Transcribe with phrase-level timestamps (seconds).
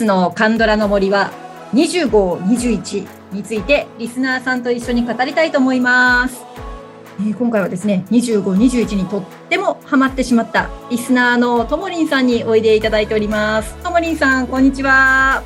[0.00, 1.30] 日のカンドラの森は
[1.74, 6.40] 25、21についてリスナーさんと一緒に語りたいと思います。
[7.20, 13.74] えー今回はですね、25、21にとってもハマってしまったリスナーのともりんさんにおいでいただいております。
[13.82, 15.42] ともりんさん、こんにちは。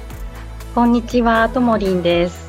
[0.75, 2.45] こんにちは、ともりんです。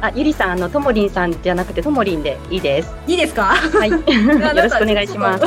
[0.00, 2.94] あ、ゆりさん、あの、ともりんさんじゃなくて、ともりんでいいです。
[3.08, 3.46] いいですか？
[3.56, 3.90] はい。
[3.90, 5.44] よろしくお願いします。。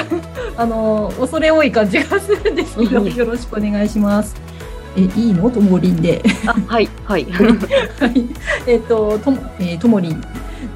[0.58, 4.36] あの、恐れ多い感じがするんですけど、よろしくお願いします。
[4.96, 5.50] え、いいの？
[5.50, 6.22] ともりんで。
[6.46, 7.26] あ、はい、はい。
[7.32, 8.26] はい。
[8.68, 10.22] えっと、とも、えーともりん。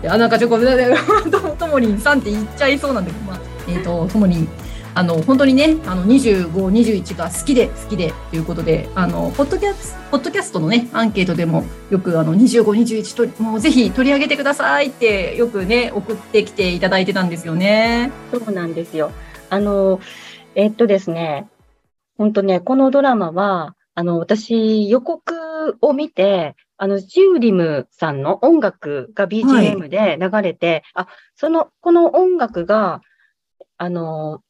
[0.08, 0.60] あ、なんかちょっと。
[1.32, 4.48] とともりんさんって言っちゃいそうなんだけど、まあ、えっ、と、ともりん。
[4.96, 18.12] あの、本当にね、あの、25、21が好きで、好きで、ということで、あの、ポッドキャスト、ポッドキャストのね、アンケートでも、よく、あの、25、21と、もうぜひ取り上げてくださいって、よくね、送ってきていただいてたんですよね。
[18.32, 19.12] そうなんですよ。
[19.50, 20.00] あの、
[20.54, 21.48] えっとですね、
[22.20, 33.02] 本当ね、このドラマは、あの、私、予告を見て、あの、ジウリムさんの音楽が BGM で流れて、あ、その、この音楽が、
[33.78, 34.42] あの、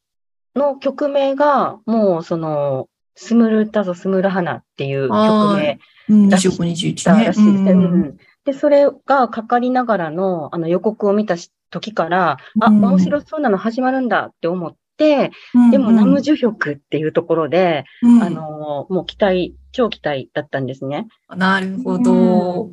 [0.56, 6.48] の曲名が、もう、その、スムルタゾスムルハナっていう曲は名うん、らしい。
[6.50, 7.26] 25、21だね。
[7.26, 7.72] らしいですね。
[7.72, 8.02] ううん。
[8.02, 8.18] ん。
[8.46, 12.82] で、それがかかりながらのあの予告を見たし時から、あ、うん。
[12.82, 21.08] 面白そうなの始まるんだって思っでもナムジュヒョクっていうところで、うんあの、もう期待、超期待だったんですね。
[21.30, 22.72] なるほど。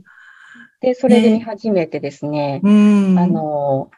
[0.81, 3.19] で、それでね見始めてですね、うん。
[3.19, 3.91] あの、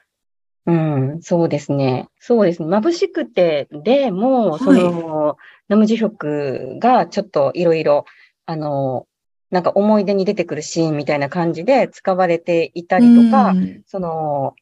[0.66, 2.08] うん、そうですね。
[2.18, 2.68] そうですね。
[2.68, 5.36] 眩しくて、でも、はいその、
[5.68, 8.04] ナムジュヒョクがちょっといろいろ、
[8.46, 9.06] あの、
[9.50, 14.54] なんか思い出に出てくるシーンみたいな感じで使われていたりとか、うんその、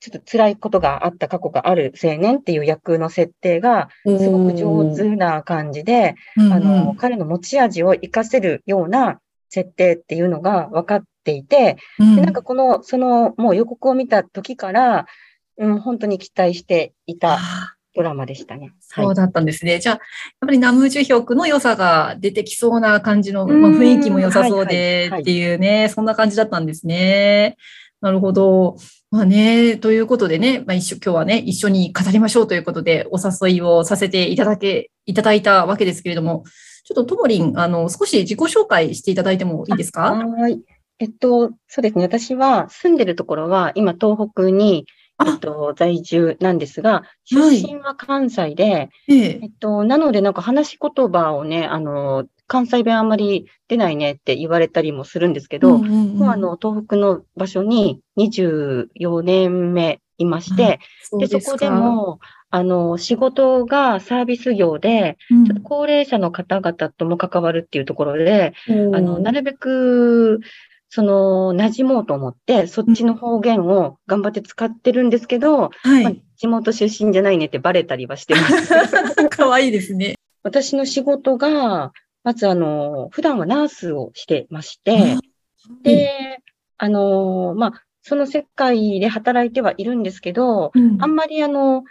[0.00, 15.06] ちょっと辛いことがあった過去がある青年っていう役の設定が、すごく上手な感じで、うんあの、彼の持ち味を活かせるような設定っていうのが分かっていて、うんで、なんかこの、その、もう予告を見た時から、
[15.56, 18.70] うん、本当に期待していたあドラマでしたね。
[18.78, 19.80] そうだったんですね。
[19.80, 20.00] じゃあ、やっ
[20.46, 27.56] ぱりナムジュヒョクの良さが出てきそうな感じの、うんまあ、雰囲気も良さそうではいはいはいっていうね、そんな感じだったんですね。
[28.00, 28.76] なるほど。
[29.10, 36.44] まあね、ということでね、まあ、一緒、今日はね、一緒に語りましょうということで、お誘いをさせていただけ、いただいたわけですけれども、
[36.84, 40.12] ちょっとともりん、あの、少し自己紹介していただいてもいいですか？
[40.12, 40.60] はい。
[40.98, 42.04] えっと、そうですね。
[42.04, 44.84] 私は住んでるところは、今、東北に、
[45.16, 60.80] あえっと、在住なんですが、出はい身は関西で、えええっと、なので、なんか話し言葉をね、あの、関西弁あんまり出ないねって言われたりもするんですけど、うんうんうんもうあの、東北の場所に24年目いまして、
[61.18, 62.18] で、そこで、も、
[62.50, 70.40] あの、仕事がサービス業で、うんちょっと高齢者の方々とも関わるっていうところで、うんあの、なるべく、
[70.88, 76.22] その、馴染もうと思って、そっちの方言を頑張って使ってるんですけど、まあはい。
[76.38, 79.28] 地元出身じゃないねってバレたりはしてます。
[79.28, 80.14] かわいいですね。
[80.42, 81.92] 私の仕事が、
[82.28, 85.16] まずあの、普段はナースをしてまして、
[85.82, 86.40] で、
[86.76, 91.02] あの、まあ、その世界で働いてはいるんですけど、うん。
[91.02, 91.84] あんまりあの、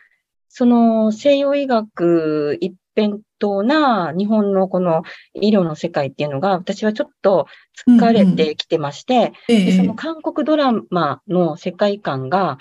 [0.47, 5.01] その西洋医学一辺倒な日本のこの
[5.33, 7.47] 医療の世界っていうのが私はちょっと
[7.89, 9.65] 疲れてきてまして、ええ。
[9.65, 12.59] でその韓国ドラマの世界観が、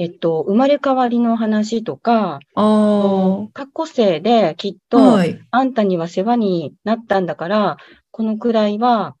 [0.00, 5.38] えっと、生まれ変わりの話とか、あ過去生できっあ、と、はい。
[5.50, 7.76] あんたには世話になったんだから、
[8.10, 9.14] このくらいは、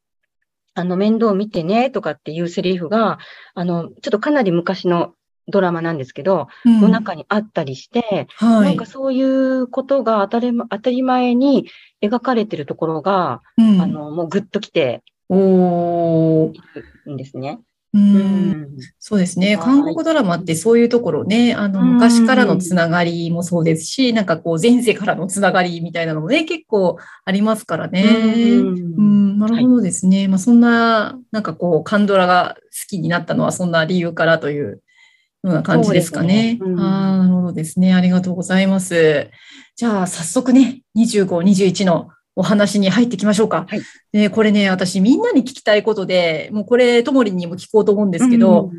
[0.72, 3.18] あの、面倒見てね、とかっていうセリフが、
[3.54, 5.12] あの、ちょっとかなり昔の
[5.48, 8.68] ドラマなんですけど、うんの中にあったりして、はい。
[8.68, 11.66] なんかそういうことが当たりま当たり前に
[12.02, 16.50] 描かれてるところが、うんあの、もうグッときてお
[17.06, 17.60] んですね。
[17.92, 18.68] う、うんん。
[18.98, 19.56] そうですね。
[19.56, 28.02] はい韓国ドラマってそういうところね、あの、うん昔からのつながりもそうですし、なんかこう、前世からのつながりみたいなのもね、結構ありますからね。
[28.02, 30.28] うん、なるほどですね。
[30.28, 34.80] まあ、そんな、なんかこう、カンドラが好きになったのは、そんな理由からというよ
[35.44, 36.54] うな感じですかね。
[36.54, 37.92] ねうんああ、なるほどですね。
[37.94, 39.30] ありがとうございます。
[39.76, 42.08] じゃあ、早速ね、25、21の
[42.40, 43.66] お話に入っていきましょうか。
[43.68, 43.82] はい。
[44.12, 48.70] で、これね、私みんなに聞きたいことで、もうこれ、ともりんにも聞こうと思うんですけど、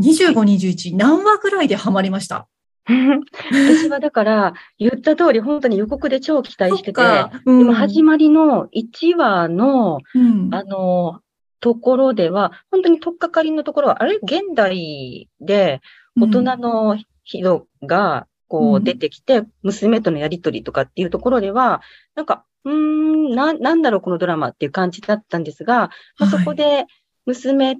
[0.00, 2.48] 25、21何話ぐらいでハマりました？
[2.88, 3.20] う ん
[3.52, 7.02] 私はだから、言った通り、本当に予告で超期待してて、
[7.44, 7.58] うん。
[7.58, 10.48] でも始まりの1話の、うん。
[10.52, 11.20] あの、
[11.60, 14.16] ところでは、本当に取っかかりのところは、あれ？
[14.16, 15.80] 現代で
[16.18, 18.74] 大人の人が、こうん。
[18.76, 21.82] う出てきて、娘とのやりとりとかっていうところでは、
[22.16, 26.86] なんか、うーん、な、なんだろう、このドラマっていう感じだったんですが、まあ、そこで
[27.26, 27.76] 娘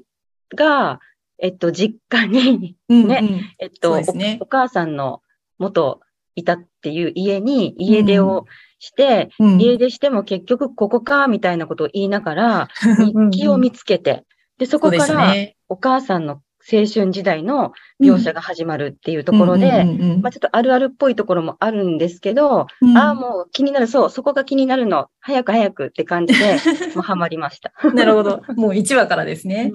[0.54, 1.00] が、
[1.38, 3.40] えっと、実家に、うんねうん。
[3.58, 4.38] えっと、ね。
[4.40, 5.22] おお母さんの
[5.58, 6.00] 元
[6.34, 8.46] いたっていう家に家出を
[8.78, 9.60] して、うん。
[9.60, 14.24] 家出しても結局ここか、みたいなことを言いながら、うん日記を見つけて、
[14.58, 15.34] で、そこから。
[15.68, 26.54] お母さんの青春時代の描写が始まるっていうところで、うんうんうんうんまあ、ちょっとあるあるっぽいところもあるんですけど、うんああ、もう気になる、そう、そこが気になるの、早く早くって感じで、
[26.94, 27.72] もうハマりました。
[27.94, 28.42] なるほど。
[28.56, 29.72] もう1話からですね。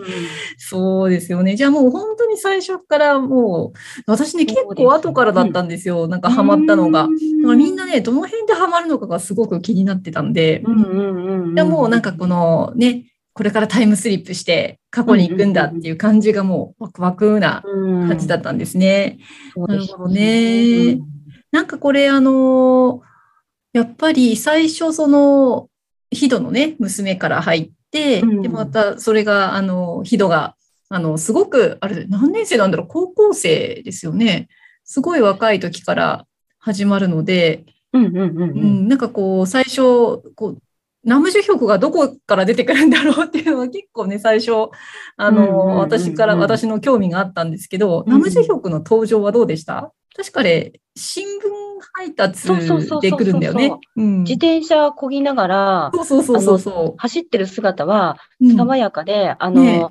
[0.58, 1.56] そうですよね。
[1.56, 6.08] じゃあもう本当に最初からもう、私ね、結構後からだったんですよ。
[6.08, 6.98] なんかハマったのが。
[6.98, 7.08] だ
[7.56, 13.06] みんなね、どの辺でハマるのかがすごく気になってたんで、うんうんうんうん、でもうなんかこのね、
[13.38, 19.20] これからタイムスリップして過去に行くんだっていう感じがもうワクワクなうん、感じだったんですね。
[19.56, 21.00] なるほどね
[21.52, 23.04] なんかこれあの、
[23.74, 25.70] やっぱり最初その、
[26.10, 30.56] ヒドのね、娘から入って、うんで、またそれが、あの、ヒドが、
[30.90, 34.48] あの、すごく、あれ、何年生なんだろう、高校生ですよね。
[34.84, 36.26] すごい若い時から
[36.58, 38.44] 始まるので、うんうんうんう。
[38.44, 39.82] うんん、なんかこう、最初、
[40.36, 40.62] こう、
[41.08, 44.52] ナムジュヒョクがどこから出てくるんだろうっていうのは結構ね、最初、
[45.16, 49.94] あの、私から、私の興味があったんですけど、うんナムジュヒョクの登場はどうでした？
[50.16, 51.30] 確かあれ、新聞
[51.94, 52.48] 配達
[53.02, 53.72] で来るんだよね。
[53.96, 54.20] うん。
[54.24, 58.18] 自転車こぎながら、そうそうそうそうそ走ってる姿は
[58.56, 59.88] 爽やかで、あの、ね。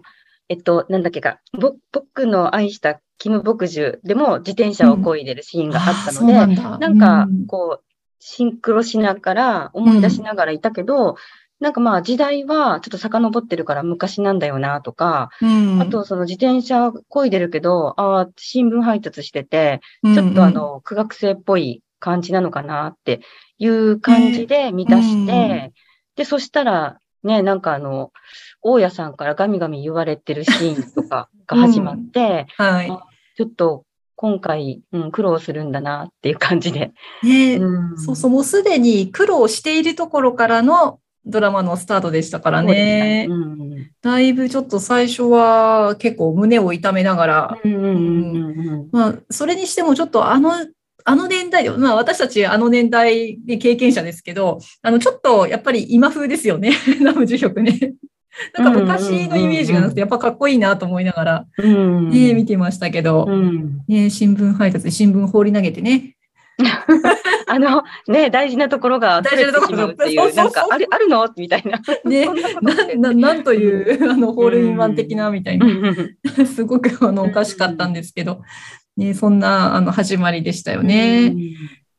[0.48, 6.78] えっと、なんだっけか、ぼ僕の愛したキム・牧樹でも自転車を漕いでるシーンがあったので、なんだ。
[6.78, 7.84] なんかうん、こう、
[8.18, 11.16] シンクロしながら、思い出しながらいたけど、
[11.58, 15.80] なんかまあ時代はちょっと遡ってるから昔なんだよなとか、うん。
[15.80, 23.20] あとその自転車漕いでるけど、ああ、新聞配達してて、うんちょっとあの、苦学生っぽい感じなのかなって
[23.58, 25.72] いう感じで見出して、ね
[26.14, 28.12] で、そしたら、ね、なんかあの、
[28.62, 32.88] 大家さんからガミガミ言われてるシーンとかが始まって、はい。
[33.36, 33.85] ちょっと
[34.16, 36.92] 今回、うん、苦労するんだなっていう感じで。
[37.22, 43.32] ねうんそうそう、もうすでに苦労しているところからのドラマのスタートでしたからねす。
[43.32, 50.52] うんだいぶちょっと最初は結構胸を痛めながら、うんうんうんうんまあ、それにしてもちょっとあの、
[51.04, 56.72] あの年代で、まあ私たちあの年代で経験者ですけど、あの、ちょっとやっぱり今風ですよね。
[57.00, 57.94] ナムジュヒョクね。
[58.58, 62.10] なんか昔のイメージがなくて、やっぱかっこいいなと思いながら、うん。
[62.10, 63.82] ね、見てましたけど、うん。
[63.88, 66.16] ね、新聞配達で新聞放り投げてね。
[67.48, 71.28] あの、ね、大事なところが大事なところっていう、なんか、ある、あるの？
[71.36, 71.80] みたいな。
[72.04, 72.26] ね
[72.62, 75.66] なな、ななんという、あの、ホールインワン的なみたいな。
[76.46, 78.42] すごくあのおかしかったんですけど、
[78.96, 81.34] ね、そんなあの始まりでしたよね。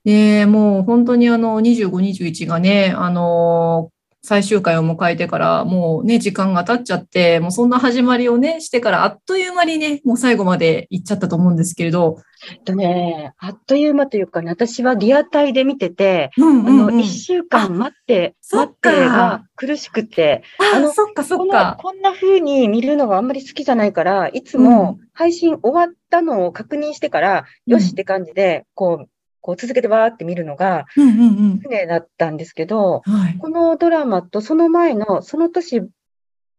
[0.04, 3.92] で、もう本当にあの25、21がね、あの
[4.28, 12.18] 最終回を迎えてからもうね、時間が経っちゃって、もうそんな始まりをね、してからあっという間にね、もう最後まで行っちゃったと思うんですけれど。
[12.52, 20.44] えっとね、あっという間というかね、私はリアタイで見てて、うんあの、一週間待って、待ってかが苦しくて、
[20.74, 21.78] ああのそっかそっか。
[21.82, 29.10] こんな風に見るのがあんまり好きじゃないから、いつも配信終わったのを確認してから、よしって感じで、こう、
[29.42, 31.24] こう続けてわーって見るのがうんうんう
[31.56, 31.62] ん。
[31.62, 33.38] 常だったんですけど、はい。
[33.38, 35.84] このドラマとその前の、その年、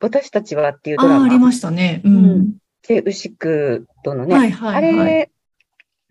[0.01, 2.03] 私たちはっていうドラああ、ありマましたね。
[2.05, 2.55] ううんん。
[2.87, 5.11] で、牛久とのね、はいはいあはい。
[5.11, 5.31] れ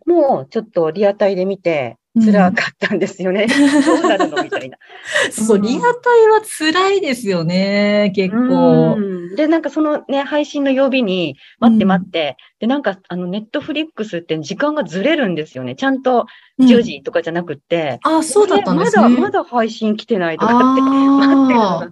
[0.06, 3.48] もちょっとリアタイで見て辛かったんですよね。
[3.48, 4.78] どうなるのみたいな。
[5.32, 8.96] そうそう、リアタイは辛いですよね、結構。
[8.98, 15.76] うんで、なんかそのね、配信の曜日に、待って待って、で、なんか、あの、ネットフリックスって時間がずれるんですよね。
[15.76, 16.26] ちゃんと
[16.58, 18.00] うん10時とかじゃなくって。
[18.02, 19.04] あ、そうだったんですね。
[19.04, 21.90] まだ、まだ配信来てないとかって、 待ってるのが。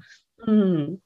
[0.48, 0.98] うん。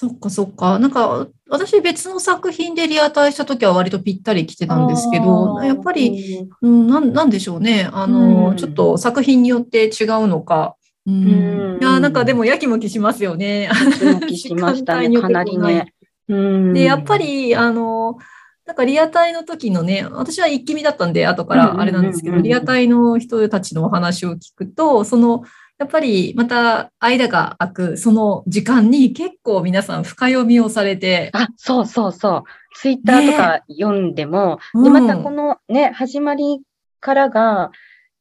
[0.00, 0.78] そっかそっか。
[0.78, 7.90] なんか、私別の作品でリアタイした時は割とぴったり来てたんですけど、やっぱり、、うん、なんなんでしょうね。
[7.92, 10.76] あの、うんちょっと作品によって違うのか。
[11.06, 11.24] うん。
[11.24, 13.68] うんいや、なんかでもやきもきしますよね。
[14.02, 15.10] うん、気しましたね。
[15.20, 15.92] かなりね。
[16.30, 16.72] うん。
[16.72, 18.16] で、やっぱ、り、あの、
[18.64, 25.42] なんかリアタイの時のね、私は一気見だったんで、後からあれなんですけど、リアタイの人たちのお話を聞くと、その、
[25.80, 32.42] やっぱりまた間が空く、その時間に結構皆さん深読みをされて、あ、そうそうそう。
[32.74, 34.84] ツイッターとか読んでも、うん。
[34.84, 36.60] で、またこのね、始まり
[37.00, 37.70] からが、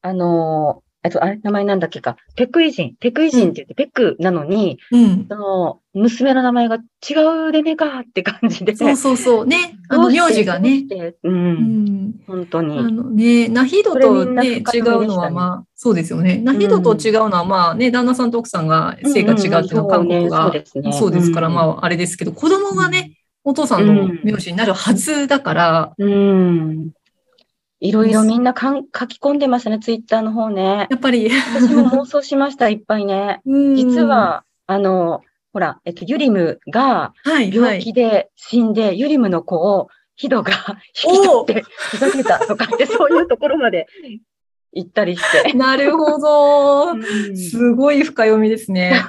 [0.01, 2.17] あの、あと、あれ、名前なんだっけか。
[2.35, 2.95] ペクイジン。
[2.99, 5.27] ペクイジンって言って、ペクなのに、うん。
[5.29, 8.75] その、娘の名前が違うでねかって感じで。
[8.75, 9.45] そうそうそう。
[9.45, 9.77] ね。
[9.87, 10.83] あの、名字がね。。
[10.89, 11.53] どうん
[12.09, 12.13] ん。
[12.27, 12.77] 本当に。
[12.77, 16.41] あのね、ナヒドとね、違うのはまあ、そうですよね。
[16.43, 20.51] ナヒドと違うのはまあね、旦那さんと奥さんが性が違うっていうのは韓国が
[20.91, 21.49] そうですから、あ。
[21.49, 23.13] まあ、あれですけど、子供がね、
[23.45, 26.91] お父さんの名字になるはずだから、うん。
[27.81, 30.87] いろいろみんなかん書き込んでましたね、ツイッターの方ね。
[30.89, 33.41] やっぱり、私も妄想しました、 いっぱいね。
[33.45, 35.21] 実は、あの、
[35.53, 37.81] ほら、えっと、ユリムがはい、は病い。
[37.81, 40.51] 気で死んで、ユリムの子をヒドが
[41.03, 43.87] 引き取ってふざけたとかって、 そういうところまで
[44.73, 45.53] 行ったりして。
[45.53, 46.91] なるほど。
[46.91, 49.01] うんすごい深読みですね。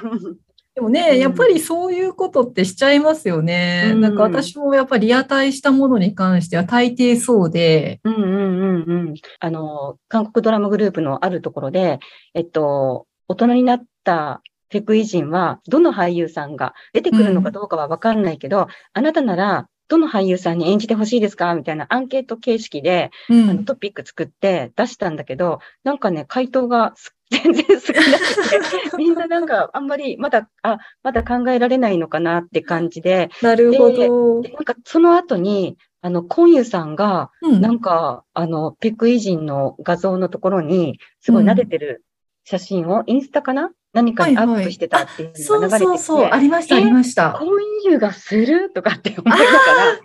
[0.81, 3.91] でもね、うんやっぱりそういうことってしちゃいますよね。
[3.93, 9.13] うんなんか私もやっぱりリアタイしたものに関しては大抵そうで、うんうんうんうん。
[9.39, 11.99] あの、韓国ドラマグループのあるところで、
[12.33, 23.65] えっと、大人になったペクイ人は、どの俳優さんが出てくるのかどうかはわかんないけど、あなたなら、どの俳優さんに演じてほしいですかみたいなアンケート形式で、うあのん。
[23.65, 34.41] トピック作って出したんだけど、なんかね、回答がす全然少なくて、みんななんかあんまりまだ、あ、まだ考えられないのかなって感じで、なるほど。
[34.41, 34.51] で。
[34.51, 37.79] なんかその後に、あの、コンユさんが、うんなん。
[37.79, 42.03] か、あの、ペクイ人の画像のところに、すごい撫でてる
[42.43, 43.71] 写真を、インスタかな？
[43.93, 44.63] 何かにアはいはい。
[44.63, 47.33] ップしてたっていうそうのが流れてきて、そうそう、ありました、あえりました。
[47.33, 47.49] コン
[47.91, 48.71] ユがする？
[48.73, 49.49] とかって思いながら、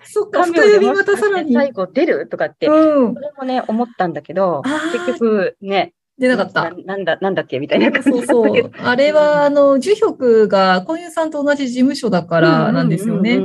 [0.02, 1.54] そっか、3深読みまたさらに。
[1.54, 2.28] 最後出る？
[2.28, 3.14] とかって、うん。
[3.14, 3.20] そ。
[3.20, 6.70] れもね、思ったんだけど結局ね、出なかった。
[6.70, 7.58] なんだ、なんだっけ？
[7.58, 8.26] みたいな感じそう。
[8.26, 8.70] そう。
[8.78, 13.40] あれは、あの、ジュヒョクが、コンユさんと同じ事務所だからなんですよね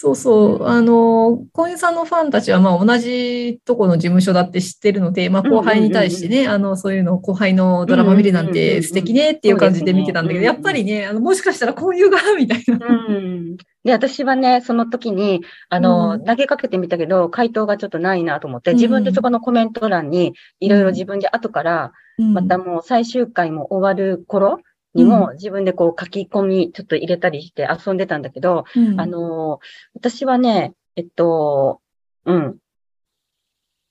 [0.00, 0.66] そうそう。
[0.66, 12.86] あの、コンユさんのファンたちは、まあ、同じとこの事務所だって知ってるので、まあ、後輩に対してね、あの、そういうの、後輩のドラマ見るなんて素敵ねっていう感じで見てたんだけど、やっぱりね、あの、もしかしたらこういうが、みたいな。
[12.86, 24.60] うんで、私はね、その時に、あの、うん投げかけてみたけど、回答がちょっとないなと思って、うん自分でそこのコメント欄に、いろいろ自分で後から、またもう最終回も終わる頃
[24.94, 29.60] にも、自分でこう書き込みちょっと入れたりして遊んでたんだけど、うん、あの、
[29.94, 31.80] 私はね、えっと、
[32.24, 32.56] うん。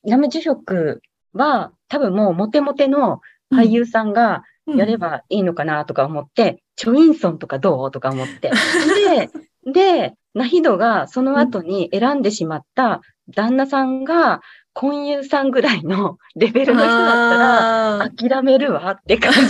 [0.03, 1.01] ナムジュヒョク
[1.33, 3.21] は、多分もうモテモテの
[3.53, 8.51] 俳優さんがやればいいのかなとか思って、チョインソンとかどうとか思って。
[9.65, 13.01] で、で、ナヒドがその後に選んでしまった
[13.33, 14.41] 旦那さんが、
[14.79, 19.47] 婚友さんぐらいの レベルの人だったら、あ諦めるわって感じー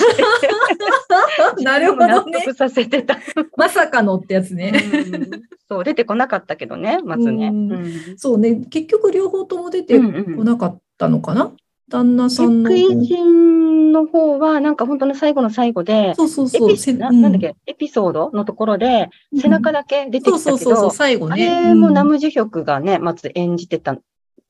[1.57, 1.63] で。
[1.63, 2.41] なるほど納ね。
[2.45, 3.17] 得させてた。
[3.57, 4.71] まさかのってやつね。
[4.93, 5.29] うん
[5.69, 7.47] そう、出てこなかったけどね、まずね。
[7.47, 10.05] うんうんそうね、結局両方とも出てこ
[10.45, 11.51] なかったのかな、
[11.89, 12.87] 旦那さんのテ方。
[12.87, 16.97] クイ人の方は、なんか本当の最後の最後で、そうそうそう。
[16.97, 21.45] ななんだっけ、エピソードのところで、うん背中だけ出てきたけそうそうそうそう、ど、最後あね。
[21.67, 23.97] れもうんナムジュヒョクがね、まず演じてた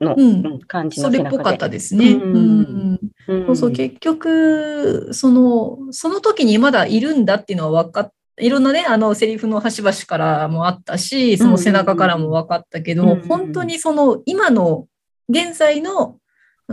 [0.02, 1.10] の、うんうん感じの。
[1.10, 2.14] それっぽかったですね。
[2.14, 14.88] うんそうそう、結局、その、その時にまだいるんだっていうのは分かっいろんなね、あの、セリフの端々からもあったし、その背中からも分かったけど、うんうん本当にその、今の、
[15.30, 16.20] 現在の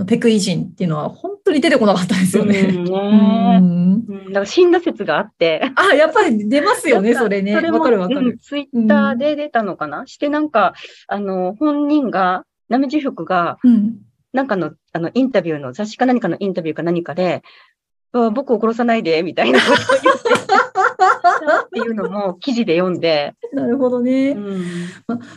[0.06, 2.60] ペクイ人っていうのは本当に出てこなかったですよね。
[2.60, 5.62] うんだから死んだ説があって。
[5.76, 7.56] あ、やっぱり出ますよね、それね。
[7.56, 8.38] わかるわかうんる。
[8.38, 10.74] ツイッターで出たのかな、してなんか、
[11.08, 13.98] あの、本人が、ナムジュヒョクが、うん。
[14.32, 17.42] なんかの、あの、インタビューの、雑誌か何かのインタビューか何かで、
[18.12, 24.30] あ僕を殺さないで、みたいなことを言ってたっていうのも記事で読んで、なるほどね。
[24.30, 24.64] うん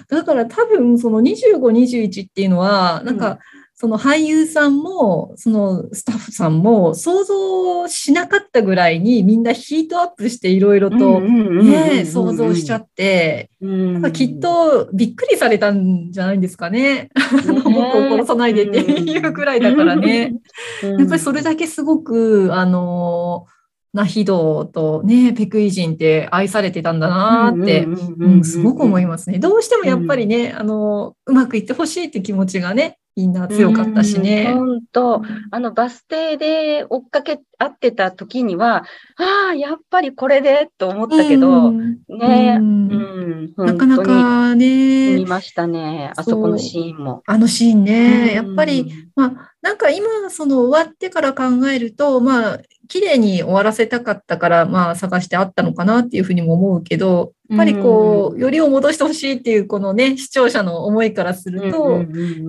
[0.08, 3.40] だから多分その25、21っていうのは、なんか、
[3.80, 17.10] その俳優さんも、そのスタッフさんも想像しなかったぐらいにみんなヒートアップしていろいろとね、想像しちゃっって、てきっ、とびっくりされたんじゃないんですかね。
[17.46, 20.34] 僕を殺さないでっていうくらいだからね。
[20.82, 23.46] やっぱりそれだけすごく、あの、
[23.94, 29.38] ナヒドとね、ペクイ人って愛されてたんだなって、うん、すごく思いますね。
[29.38, 34.54] どうしてもやっぱりね、あの、うまくいってほしいって気持ちがね、みんな強かったしね。
[34.54, 41.98] 本当、あのバス停で追っかけ合ってた時には、ああ、やっぱりこれでと思ったけど、うん。
[42.10, 45.16] ね、ううんん、なかなかね。
[45.16, 47.24] 見、ましたね、あそこのシーンも。
[47.26, 51.44] あのシーンね、やっぱうり、ん、まあ、なんか今、その終わってから考
[51.74, 62.04] えると、まあ、綺麗に終わらせたかったから、まあ、探してあったのかなっていうふうにも思うけど、やっぱりこう、よりを戻してほしいっていう、このね、視聴者の思いからすると、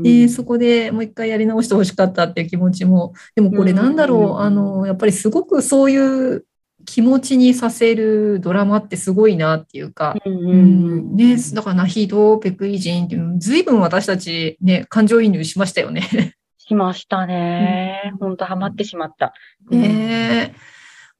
[0.05, 6.45] えそこでもう一回やり直してほしかったっていう気持ちも、でもこれなんだろう、あの、やっぱりすごくそういう
[6.85, 16.35] 気持ちにさせるドラマってすごいなっていうか、うん、ね、だからナヒード、ペクイジンっていう、ずいぶん私たちね、感情移入しましたよね。
[16.59, 18.12] しましたね。
[18.19, 19.33] 本、当、ハマってしまった。
[19.71, 20.55] ね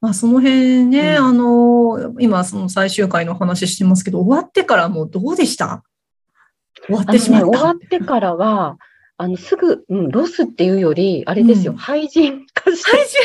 [0.01, 5.83] まあ、その辺ね、うん、あの、今その最終回の話してますけど、終わってからもうどうでした？
[6.87, 8.79] 終わってしまった、ね、終わってからは、
[9.17, 12.91] あの、すぐ、うん、ロスっていうより、あれですよ、うん、廃人化して。
[12.91, 13.19] 廃人？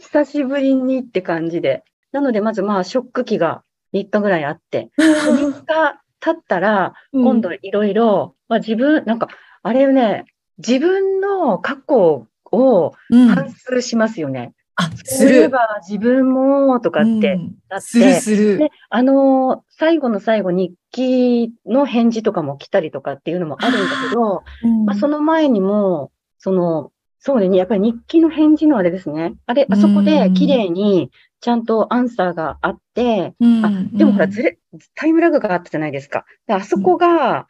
[0.00, 1.84] 久しぶりにって感じで。
[2.12, 3.62] なので、まずまあ、ショック期が
[3.92, 9.28] 3日ぐらいあって、3日経ったら、今度いろいろ、まあ自分、なんか、
[9.62, 10.24] あれね、
[10.58, 14.54] 自分の過去を反芻しますよね。
[14.76, 15.28] あ、する。
[15.30, 17.36] そういえば自分も、とかって
[17.68, 18.58] なって、するする。
[18.58, 24.44] で、あの、最後の最後、日記の返事とかも来たりとかっていうのもあるんだけど、
[24.84, 29.34] まあ、その前にも、その、そうね、やっぱり日記の返事のあれですね。
[29.46, 34.58] あれ、あそこで綺麗にちゃんとアンサーがあって、あ、でもほら、ずれ、
[34.94, 36.24] タイムラグがあったじゃないですか。
[36.48, 37.48] あそこが、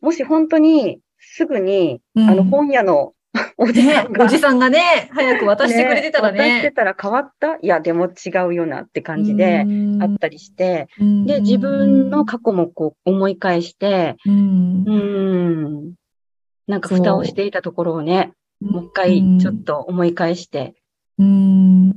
[0.00, 3.14] もし本当にすぐに、あの本屋の
[3.56, 6.38] おじさんが、ね、おじさんがね、早く渡してくれてたらね。
[6.38, 7.56] ね渡してたら変わった？
[7.56, 9.64] いや、でも違うよなって感じで
[10.00, 14.92] あったりして、で、自分の過去もこう思い返して、うん、う
[15.90, 15.94] ん。
[16.66, 20.74] なんか蓋をしていたところをね、もう一回ちょっと思い返して、
[21.18, 21.90] うん、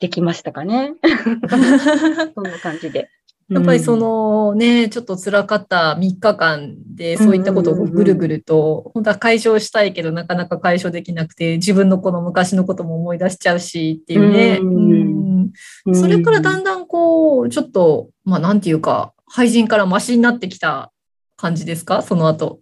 [0.00, 0.94] できましたかね。
[2.34, 3.08] そんな感じで。
[3.54, 14.58] やっぱりそのね、ちょっと辛かった3日間でそういったことをぐるぐると、本当は解消したいけどなかなか解消できなくて、自分のこの昔のことも思い出しちゃうしっていうね。
[14.60, 20.92] うん、それからだんだんこう、ちょっと、まあなんていうか、廃人からマシになってきた
[21.36, 22.02] 感じですか？
[22.02, 22.60] その後。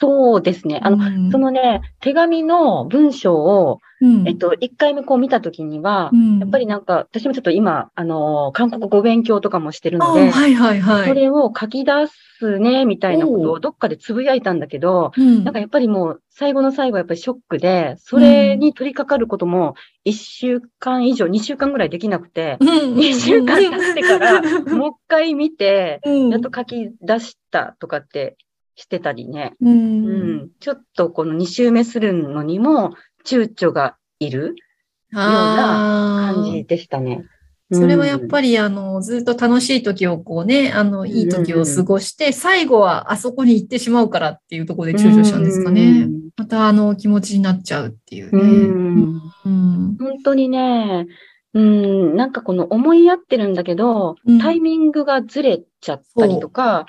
[0.00, 0.80] そうですね。
[0.82, 11.08] あの、うん、そのね、手紙の文章を、うん、えっと、一回目こう見たときには、うん、やっぱりなんか、私もちょっと今、あの、韓国語勉強とかもしてるので、はいはいはい。
[11.08, 11.92] それを書き出
[12.38, 28.36] すね、みたいなことをどっかでつぶやいたんだけど、なんかやっぱりもう、最後の最後やっぱりショックで、それに取り掛かることも、一週間以上、二週間ぐらいできなくて、二、週間経ってから、もう一回見て、やっと書き出したとかって
[28.76, 29.54] してたりね。
[29.60, 30.12] うん、う
[30.44, 32.94] ん、ちょっとこの2周目するのにも
[33.26, 34.52] 躊躇がいるよ
[35.12, 37.24] うな感じでしたね。
[37.72, 46.08] それはやっぱり、あの、ずっと楽しい時をこうね、あの、いい時を過ごして、最後はあそこに行ってしまうからっていうところで躊躇したんですかね。
[46.36, 48.40] またあの気持ちになっちゃうっていうね。
[49.46, 51.08] うん、本当にね、
[51.54, 56.86] うん、なんかこの思い合ってるんだけど、タイミングがずれちゃったりとか、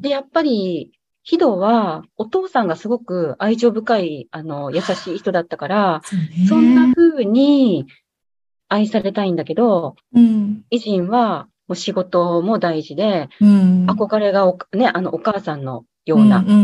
[0.00, 0.90] で、やっぱり
[1.26, 6.00] ヒドは、お父さんがすごく愛情深い、あの、優しい人だったから、
[6.48, 7.86] そんな風に
[8.68, 16.60] 愛されたいんだけど、うん、イジンは、もう仕事も大事で、うん、憧れがね、あの、お母さんのような、うんうんう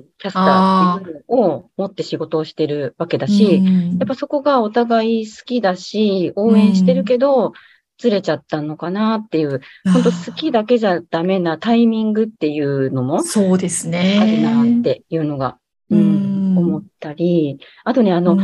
[0.00, 3.62] ん、キャスターっていうのを持って仕事をしてるわけだし、
[3.98, 7.54] やっぱそこがお互い好きだし、応援してるけど、
[7.98, 9.60] ずれちゃったのかなっていう、
[9.92, 14.18] 本当好きだけじゃダメなタイミングっていうのも、そうですね。
[14.20, 15.58] あるなっていうのが、
[15.90, 18.36] うん、思ったり、あとね、あの、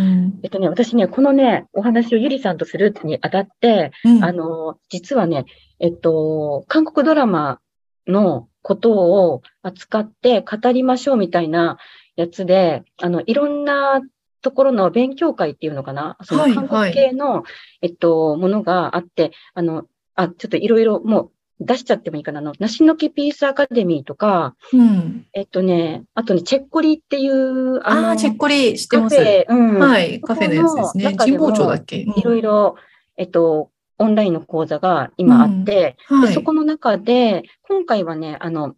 [0.43, 5.45] えっとね、私ね、このね、お話をゆりさんとするにあたって、うん、あの、実はね、
[5.81, 7.61] えっと、韓国ドラマ
[8.07, 11.79] のことを扱って語りましょうみたいな
[12.17, 14.01] やつで、あの、いろんな
[14.42, 16.18] ところの勉強会っていうのかな？
[16.22, 17.44] その韓国系の、はいはい、
[17.83, 22.40] えっと、ものがあって、あの、あ、ちょっといろいろもう出しちゃってもいいかな？
[22.40, 22.52] の。
[22.59, 29.16] 梨の木ピースアカデミーとか、うん、えっとね、あとね、チェッコリっていう、あの、あチェッコリ知ってます。
[29.16, 31.16] カフェ、うん、はい、カフェのやつですね。
[31.16, 31.98] 神保町だっけ？
[31.98, 32.76] いろいろ、
[33.16, 36.24] えっと、オンラインの講座が今あって、うん。
[36.24, 38.74] はい、そこの中で、今回はね、あの、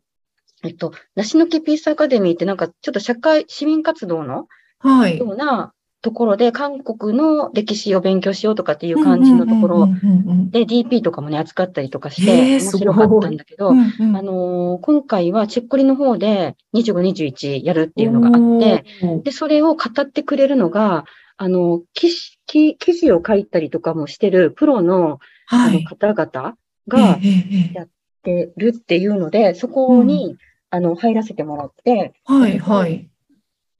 [0.62, 4.46] えっと、梨の木ピースアカデミーってなんかちょっと社会、市民活動の
[4.78, 5.18] はい。
[5.18, 9.88] ようなところで、韓国の歴史を勉強しようとかっていう感じのところ
[10.50, 18.84] で DP とかもね、扱ったりとかして、面白かったんだけど、うんうん、あのー、今回はチェッコリの方で25、21やるっていうのがあって、
[19.22, 21.06] で、それを語ってくれるのが、
[21.38, 22.10] あの、記
[22.46, 26.56] 記記事を書いたりとかもしてるプロの,、あの方々
[26.86, 27.18] が
[27.72, 27.88] やっ
[28.22, 30.36] てるっていうので、そこに、
[30.68, 33.08] あの、入らせてもらって、はい、はい。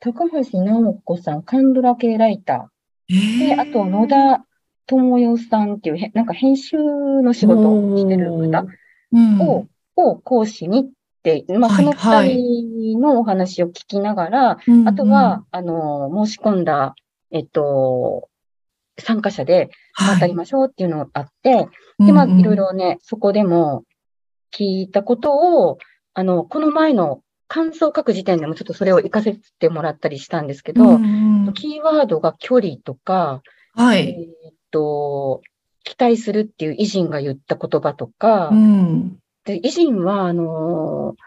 [0.04, 3.38] 高橋直子さん、カンドラ系ライター。
[3.38, 4.44] で、あと、野田
[4.86, 8.66] 智代さんっていうへ、なんか編集の仕事をしてる方
[9.12, 9.40] うん。
[9.40, 10.84] を、を講師にっ
[11.22, 12.62] て、まあ、そのはい二
[12.92, 16.94] 人のお話を聞きながら、うんあとは、あの、申し込んだ、
[17.30, 18.28] えっと、
[18.98, 20.14] 参加者で、はい。
[20.16, 21.66] 当たりましょうっていうのがあって、
[21.98, 23.84] で、まあ、いろいろね、そこでも
[24.52, 25.78] 聞いたことを、
[26.12, 27.22] あの、この前の
[27.54, 31.54] 感想を書く時点でもちょっとそれを活かせてもらったりしたんですけど、うんうん。
[31.54, 33.42] キーワードが距離とか、
[33.78, 34.28] えはい。
[34.48, 35.40] ーっと、
[35.84, 39.18] 期待するっていう偉人が言った言葉とか、うん。
[39.44, 41.22] で、偉人は、あのー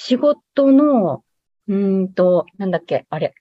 [0.00, 1.24] 仕事の、
[1.66, 3.34] うーんと、なんだっけ、あれ、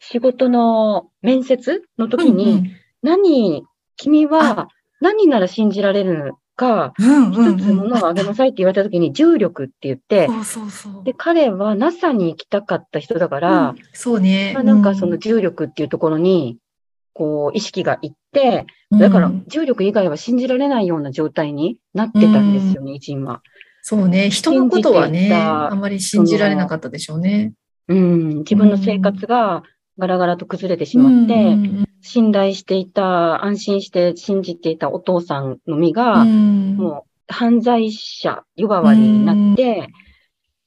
[0.00, 3.64] 仕事の面接の時に、何、
[3.96, 4.68] 君は
[5.00, 11.04] 何なら信じられるか、一つものをあげなさいって言われた時に、重力って言って、そうそう。
[11.04, 14.52] で、彼は NASA に行きたかった人だから、うんそうね。
[14.54, 16.58] まあ、なんかその重力っていうところに、
[17.12, 23.42] こう、意識がいって、だからうん重力以外は信じられないような状態になってたんですよね、偉人は。
[23.82, 24.30] そうね。
[24.30, 27.52] 人のことはね、あまり信じられなかったでしょうね。
[27.88, 29.62] うん、自分の生活が
[29.98, 31.56] ガラガラと崩れてしまって、
[32.02, 36.76] 信頼していた、安心して信じていたお父さんの身うが、ん。
[36.76, 39.88] もう犯罪者呼ばわりになって、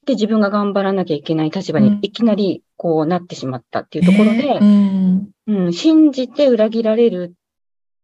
[0.05, 1.85] で、自分が頑張らなきゃいけない立場うん。
[1.85, 7.35] にいきなりこうなってしまったっていうところで、信じて裏切られる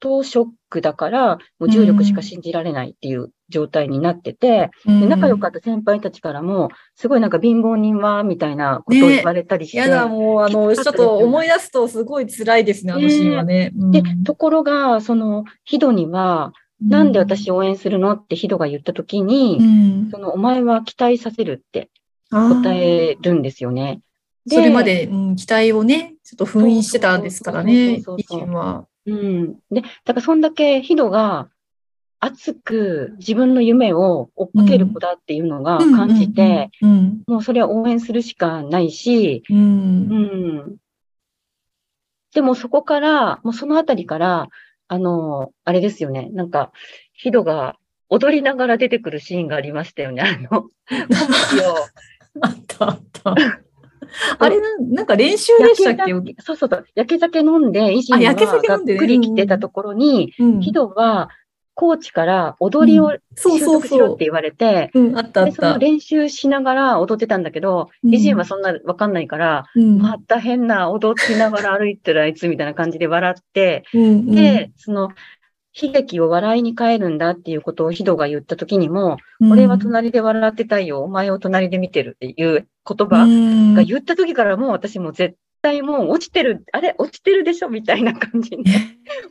[0.05, 13.71] とショックだから、もう重力しか信じられないっていう状態になってて、で仲良かった先輩たちからも、すごいなんか貧乏人は、みたいなことを言われたりして、やだ、もう、あの、ちょっと思い出すとすごい辛いですね、あのシーンはね。
[13.73, 18.11] で、ところが、その、ヒドには、なんで私を応援するの？
[18.11, 20.09] ってヒドが言ったときに、うん。
[20.11, 21.89] その、お前は期待させるって
[22.29, 24.01] 答えるんですよね。
[24.47, 28.85] それまで、うん期待をね、ちょっと封印してたんですからね、そうそうそうそう偉人は。
[29.05, 29.53] うん。
[29.71, 31.49] で、だからそんだけヒドが
[32.19, 39.61] 熱く自分の夢を追っかける子だっていうのが感じて、うん、もうそれは応援するしかないし、うん、う。
[39.61, 40.75] うんん。
[42.33, 44.47] でもそこから、もうそのあたりから、
[44.87, 46.29] あの、あれですよね。
[46.33, 46.71] なんか、
[47.13, 47.77] ヒドが
[48.09, 50.21] 踊りながら出てくるシーンがありましたよね。
[50.21, 50.69] あの、 コン
[51.57, 51.75] ビを
[52.41, 53.35] あった、あった。
[54.39, 56.13] あれな、なんか練習でしたっけ？
[56.39, 56.85] そうそうそう。
[56.95, 60.59] 焼け酒飲んで、維新あががっくり来てたところに、うん。
[60.61, 61.29] ヒドは、
[61.77, 64.23] コーチから踊りをそう習得しろって。
[64.23, 65.77] 言われて、その。
[65.77, 68.11] 練習しながら踊ってたんだけど、うん。
[68.11, 69.97] 維新はそんなわかんないから、うん。
[69.97, 74.35] また変な踊りながら歩いてるあいつみたいな感じで笑って、うんうん。
[74.35, 75.09] で、その、
[75.81, 79.51] 悲劇を笑いに変えるんだっていうことをヒドが言った時にも、うん。
[79.51, 83.73] 俺は隣で笑ってたいよ、お前を隣で見てるっていう言葉うん。
[83.73, 88.63] が言った時からもう私もう絶対もう落ちてる、あれ落ちてるでしょみたいな感じに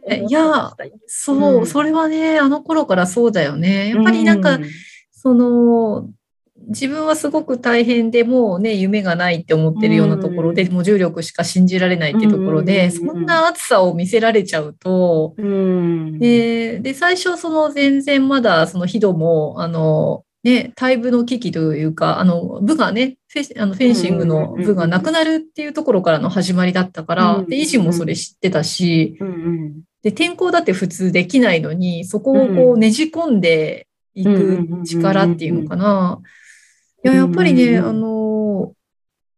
[0.07, 0.92] え 思ってましたよ。
[1.07, 1.66] そう、うん。
[1.66, 3.88] それはね、あの頃からそうだよね。
[3.88, 4.61] やっぱりなんか、う
[5.12, 6.11] その、
[6.68, 16.18] 自分はすごく大変でもうね、夢がないって思ってるようなところで、もう重力しか信じられないっていうところで、そんな暑さを見せられちゃうと、うん。
[16.18, 29.18] で、で、最初その全然まだそのヒドも、あの、ね、退部の危機というか、あの、部がね、フェあのフェンシングの部がなくなるっていうところからの始まりだったから、うんで、維持もそれ知ってたし、
[30.03, 36.20] で、転校だって普通できないのに、そこをこううねじ込んでいく力っていうのかな。
[37.04, 38.72] いや、やっぱりね、うんあの、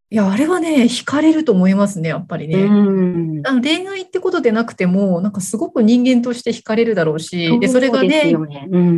[0.08, 2.62] いや、あれはね、惹かれると思いますね、やっぱりね。
[2.62, 3.42] うん。
[3.44, 8.32] あの恋愛ってことでなくても、なんかすごく人間として惹かれるだろうし、で、それがね、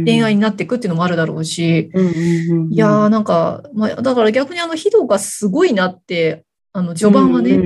[0.05, 1.91] 恋愛になっていくっていうのもあるだろうし、
[2.71, 7.59] いやーなんか、まあ、だから逆にあの、ヒドがすごいなって、あの、序盤はね、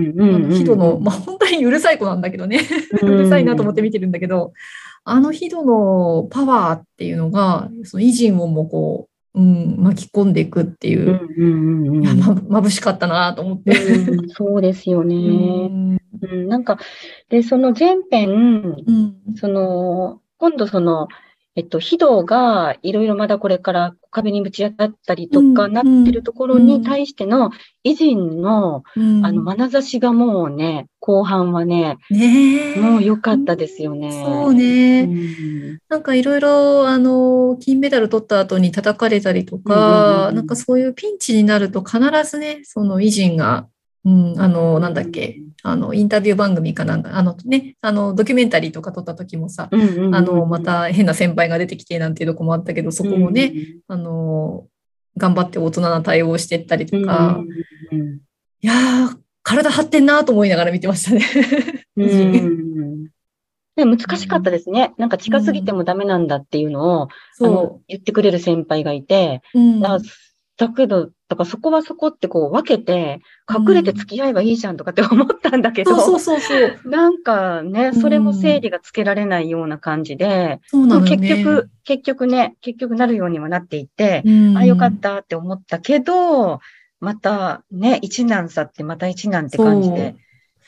[0.54, 2.60] ヒドの、まあ、本当にうるさい子なんだけどね、
[3.02, 4.52] うるさいなと思って見てるんだけど、
[5.04, 13.70] あのヒドのパワーっていうのが、そのイジンをもこう、うん、巻き込んでいくっていうう、んうんうんま、眩しかったなと思って。
[13.72, 15.16] うんそうですよね。
[15.16, 16.78] うんうん、なんか、
[17.30, 18.30] で、その前編、
[18.86, 21.08] うんその、今度その、
[21.54, 27.50] えっと、非道がいろいろまだこれから壁にぶち当たったりとかうんなってるところに対しての
[27.84, 29.26] 偉人の、うん。
[29.26, 32.80] あの、眼差しがもうね、後半はね、ねえ。
[32.80, 34.12] もう良かったですよね。
[34.12, 35.02] そうね。
[35.02, 35.78] うん。
[35.90, 40.36] なんかいろいろ、あの、金メダル取った後に叩かれたりとか、うん。
[40.36, 43.68] なんかそういうピンチになると必ずね、その偉人が、
[44.04, 50.14] うん、あの、なんだっけ、あの、インタビュー番組かなんか、あのね、あの、ドキュメンタリーとか撮った時もさ、うんうんうんうん。
[50.14, 53.52] あの、また変な先輩が出てきてなんていうとこもあったけど、そこもね、、
[53.86, 54.66] あの、
[55.16, 57.40] 頑張って大人な対応をしてったりうんうんとか、
[57.92, 58.14] うんうん。
[58.16, 58.20] い
[58.60, 61.24] やー、体張ってんなと思いながら見てましたね。
[61.96, 62.72] うん
[63.76, 64.92] 難しかったですね。
[64.98, 69.60] なんか近すぎてもダメなんだっていうのを、あその言ってくれる先輩がいて、う。
[69.60, 69.80] うん。
[69.80, 69.98] だ
[70.58, 76.90] だけど、だからそこはそこってこう分けて、隠れて付き合えばいいじゃんとかって 思ったんだけど、そうそうそうそう。
[76.90, 77.94] なんかね、ん。
[77.94, 81.26] それも整理がつけられないような感じで、そうなのよね。
[81.28, 86.60] 結局、結局ね、結局なるようにはなっていて、うん、あ、よかったって思ったけど、
[87.00, 90.14] またね、一難差ってまた一難って感じで。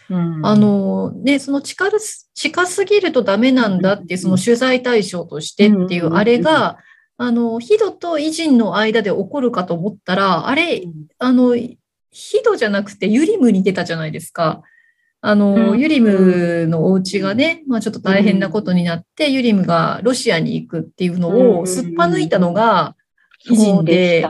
[0.08, 0.16] う。
[0.16, 0.46] ん。
[0.46, 6.78] あ、のね、その近す近すぎるとダメなんだっていう、その取材対象としてっていう、うんあれが、
[7.16, 10.82] あの、ヒドとイジンの間で起こるかと思ったら、あれ、
[11.18, 14.62] あの、ヒドじゃなくてユリムに出たじゃないですか。
[15.20, 15.80] あの、うん。
[15.80, 22.94] ユリムのお家がね、まあちょっと大変なことになって、ユリムがロシアに行くっていうのうんをすっぱ抜いたのが、
[23.48, 24.22] イジンそうで。
[24.22, 24.28] だ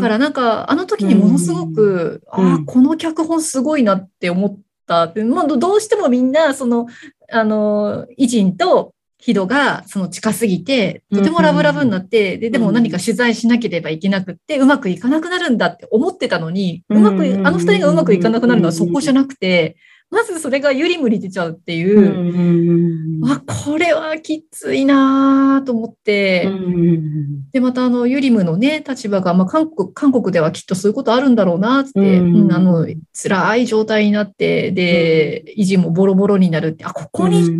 [0.00, 2.52] からなんか、あの時にものすごく、うん。
[2.52, 5.04] ああ、この脚本すごいなって思った。
[5.04, 5.22] って。
[5.24, 6.86] まあ、どどうしてもみんな、その、
[7.30, 8.94] あの、イジンと
[9.28, 19.76] ヒドが、その近すぎて、とてもラブラブになって、で、でも何か取材しなければいけなくって、うまくいかなくなるんだって思ってたのに、うまく、うんあの二人がうまくいかなくなるのはそこじゃなくて、
[20.10, 21.76] まずそれがユリムに出ちゃうってう。
[21.76, 37.50] いう、あ、これはきついなと思って、うんで、またあの、ユリムのね、立場が、まあ、韓国、韓国ではきっとそういうことあるんだろうな、つって、うんうんあの、辛い状態になって、で、維持もボロボロになるって、あ、ここに、う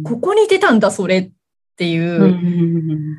[0.00, 1.30] んここに出たんだ、それっ
[1.76, 2.22] ていう。
[2.22, 3.18] うん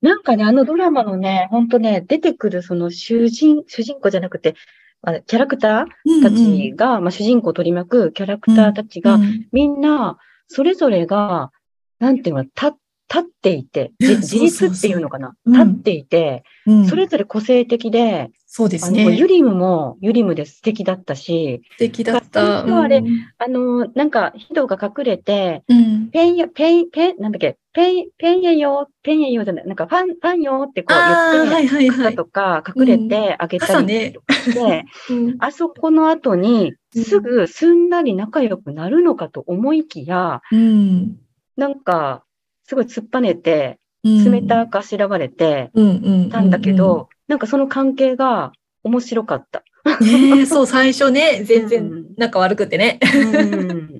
[0.00, 4.54] なんかね、あのドラマのね、本当ね、出てくるその主人、主人公じゃなくて、
[5.02, 9.46] あキャラクターたちが、まあ、主人公を取り巻くキャラクターたちが、うん。
[9.52, 11.52] みんな、それぞれが、
[11.98, 12.72] なんていうの、立
[13.10, 15.52] 立っていて、自立っていうのかなうん。
[15.52, 16.86] 立っていて、うん。
[16.86, 19.26] それぞれ個性的で、そうですあの、ユね。
[19.26, 22.64] リムもユリムで素敵だったし、素敵だった。
[22.64, 23.02] あれ
[23.38, 26.10] あの、なんか、ヒドが隠れて、うん。
[26.10, 31.96] ペンや、ペン、ペン、なんだっけ、ペン、ペンやよ、ペンやよじゃない、なんかファン、ファンよってこうああ、言って、はいはいはい。
[31.96, 34.12] 傘とか隠れてあげたり。
[34.12, 41.18] とかして、うんあそこの後にうんすぐすんなり仲良くなるのかと思いきや、うん。
[41.56, 42.24] なんか、
[42.64, 45.90] すごい突っぱねて、うん冷たくあしらわれてうんう
[46.26, 46.30] ん。
[46.30, 48.50] たんだけど、なんかその関係が
[48.82, 49.62] 面白かった。
[50.00, 50.32] うん。
[50.32, 52.98] ねえそう、最初ね、全然うん仲悪くてね。
[53.14, 53.98] うん。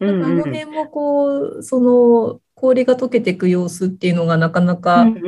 [0.00, 5.20] う あんの辺もこう、その、氷が溶けていく様子っていうのがなかなかね、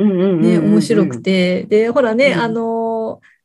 [0.57, 1.21] ね面白く。
[1.21, 1.63] て。
[1.65, 2.88] で、ほらね、うんあの、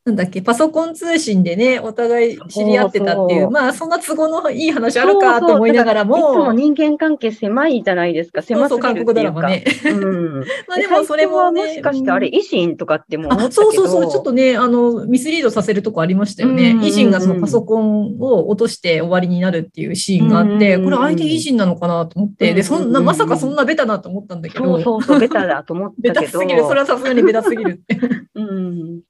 [0.05, 8.43] なんだっけ、パソコン通信でね、お互い知り合ってたっていう、そうそうまあ、そんな都合のいい話あるかと思いながらいつもも、人間関係狭いじゃないですか。
[8.43, 9.41] そうそう、狭すぎ韓国るっていうか。
[9.41, 9.63] ドラマね。
[9.85, 10.39] うん。
[10.69, 11.63] まあでもそれもね。
[11.63, 13.61] もしかしてあれ、維新とかっても思ったあけど。
[13.63, 16.63] そうそうそう、ちょっとね、あの、ミスリードさせるとこありましたよね。
[16.63, 26.33] うんうんうん維新がそのパソコンを落として終わりになるっていうシーンがあって、うんうんうんこれ相手維新なのかなと思って、で、そんな、まさかそんなベタなと思ったんだけど、そうそうそう、ベタだと思っベたけど。
[26.33, 27.97] タすぎる、それはさすがにベタすぎるって。
[28.35, 29.01] うん。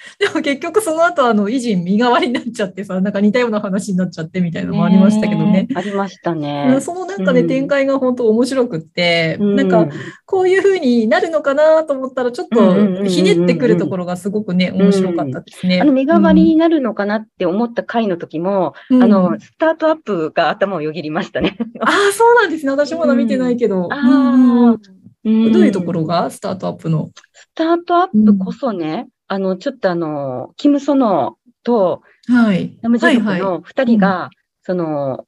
[0.18, 5.66] でも結局その後、あの、維新身代わりになっちゃってさ、なんか似たような話になっちゃってみたいなのもありましたけどね。
[5.70, 6.80] えありましたうねん。
[6.80, 9.88] そのなんかね、うん展開が本当面白くって、うなんか、
[10.24, 15.80] こういう風になるのかなと思ったら、ちょっうんうんうんうんうんとひねってくるところがすごくね、面白かったですね。
[15.80, 21.56] あの、身代わりになるのかなって思った回の時も、うんあの、スタートアップが頭をよぎりましたね。
[21.80, 22.70] ああ、そうなんですね。
[22.70, 23.88] 私まだ見てないけど。
[23.90, 24.76] あ
[25.24, 26.30] どういうところが？
[26.30, 27.10] スタートアップの。
[27.32, 32.76] スタートアップこそね、あの、ちょっとあの、キム・ソノとはい。
[32.82, 33.40] ナムジュはいはい。
[33.40, 34.30] クの二人が、
[34.64, 35.24] その、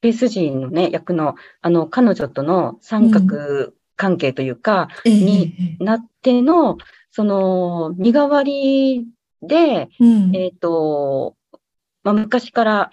[0.00, 5.14] ペース人のね、役の、あの、彼女との三角関係というか、ええ。
[5.14, 6.78] になっての、
[7.10, 9.08] その、身代わり
[9.42, 10.36] で、うん。
[10.36, 11.34] えっ、と、
[12.04, 12.90] まあ、昔から、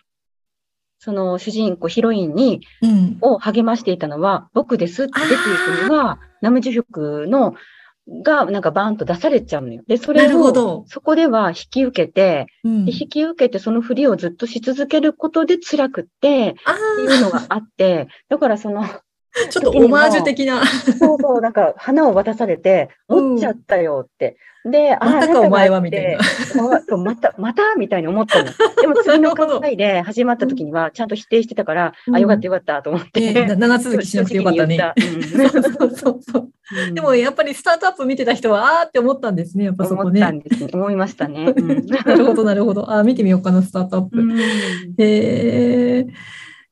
[0.98, 3.18] その主人公、ヒロインに、うん。
[3.22, 7.54] を励ましていたのは、僕ですって出ていくのが、ナムジュヒョクの、
[8.08, 9.84] が、なんかバーンと出されちゃうのよ。
[9.88, 10.84] で、それを、ど。
[10.88, 19.02] そこでは引き受けて、うんで引き受けてそのふりをずっとし続けることで辛くって、っあていうのがあって、だからその、あ、
[19.50, 20.66] ちょっとオマージュ的な。
[20.66, 24.38] そうそう、なんか花を渡されて、うん持っちゃったよって。
[24.66, 26.20] で、またかお前はみたいな
[26.98, 28.46] また、またみたいに思ったの。
[28.82, 33.56] でも次の回で始まった時にはちゃんと否定してたから、うんあ、よかったよかったと思って。
[33.56, 34.78] 長続きしなくてよかったね。
[36.94, 39.66] でもやっぱりスタートアップ見てた人は、あーって思ったんですね。
[39.66, 40.44] やっぱそこ思ったんね。
[40.46, 40.70] ですね。
[40.74, 41.54] 思いましたね。
[41.56, 42.90] う んなるほど、なるほど。
[42.90, 44.20] あー見てみようかな、スタートアップ。
[44.20, 44.44] うんへ
[44.98, 46.08] え。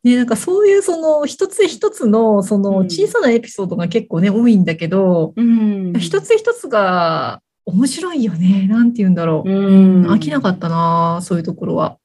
[0.04, 8.68] ね、なんかそういうその一つ一つのそのうん小さなエピソードが結構ね、多いんだけど、うん一つ一つが面白いよね。
[8.68, 9.50] なんて言うんだろう。
[9.50, 9.54] う
[10.02, 11.98] ん飽きなかったな、そういうところは。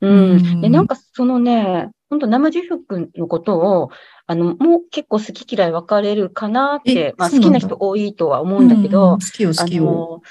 [0.00, 0.60] ううんん。
[0.60, 3.90] で、なんかそのね、本当生樹福のことを、
[4.26, 9.84] あの、もう結構好き嫌い分かれるかなってえ、まあ好きな人多いとは思うんだけど、好きよ、好あきよ。
[9.84, 10.22] の、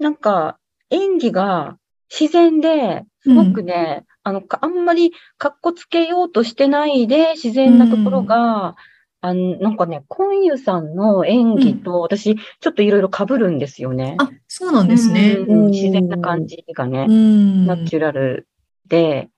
[0.00, 0.58] なんか
[0.90, 1.76] 演技が
[2.10, 8.74] 自然で、すごくね、あの、かあんまり格好つけようとしてないで自然なところが、
[9.20, 14.16] あの、なんかね、コンユさんの演技と私、ちょっといろいろ被るんですよね。
[14.18, 15.36] あ、そうなんですね。
[15.46, 17.66] うん自然な感じがねう、ん。
[17.66, 18.48] ナチュラル
[18.86, 19.28] で、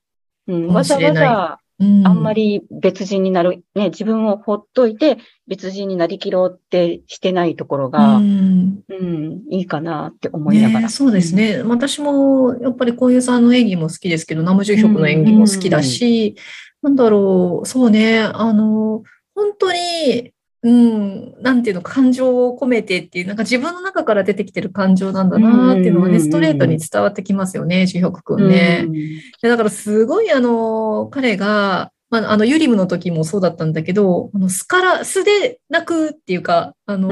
[0.46, 2.06] うん、わざわざうん。
[2.06, 10.80] あんまり別人になる、ね、自分をほっといて別人になりきろうってしてないところが、ううん、んいいかなって思いながら。
[10.82, 11.62] ね、そうですね。
[11.62, 16.36] 私もやっぱりこういうさんの演技も好きですけど、ナムジュヒョクの演技も好きだし、
[16.82, 19.02] なんだろう、そうね、あの、
[19.34, 20.32] 本当に、
[20.66, 28.84] うん、なんていうの、感情を込めてっていう、なんか自分の中から出てきてる感情なんだなっていうのがね、ストレートに伝わってきますよね、ジュヒョク君ね。
[28.90, 37.10] いやだからすごいあの、彼が、まあ、あの、ユリムの時もそうだったんだけど、あの、巣から、素で泣くっていうか、あの、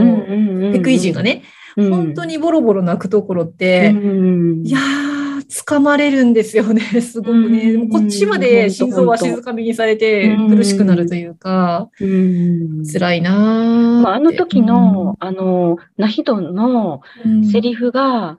[0.72, 1.44] ペクイ人がね、
[1.76, 4.66] 本当に、にボロボロ泣くところって、うん。
[4.66, 7.72] いやー、掴まれるんですよね、 すごくね。
[7.72, 10.56] うんこっちまで心臓は静かみにされてうん。
[10.56, 12.86] 苦しくなるというか、うん。
[12.86, 17.44] 辛いなーってまあ、あの時の、あの、ナヒドンのうん。
[17.44, 18.38] セリフが、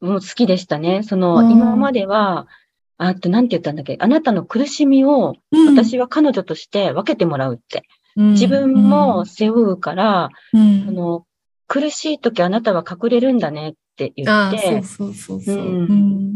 [0.00, 1.02] もう好きでしたね。
[1.02, 1.50] その、うん。
[1.50, 2.46] 今までは、
[2.96, 3.96] あと、なんて言ったんだっけ。
[3.98, 5.74] あなたの苦しみを、うん。
[5.76, 7.84] 私は彼女として分けてもらうって。
[8.16, 8.30] うん。
[8.32, 10.86] 自分も背負うから、うん。
[10.88, 11.26] あの、
[11.66, 13.70] 苦しい時あなたは隠れるんだね。
[13.70, 15.56] って言ああ、って、そうそうそうそう。
[15.56, 15.86] うん。
[15.88, 16.34] うん。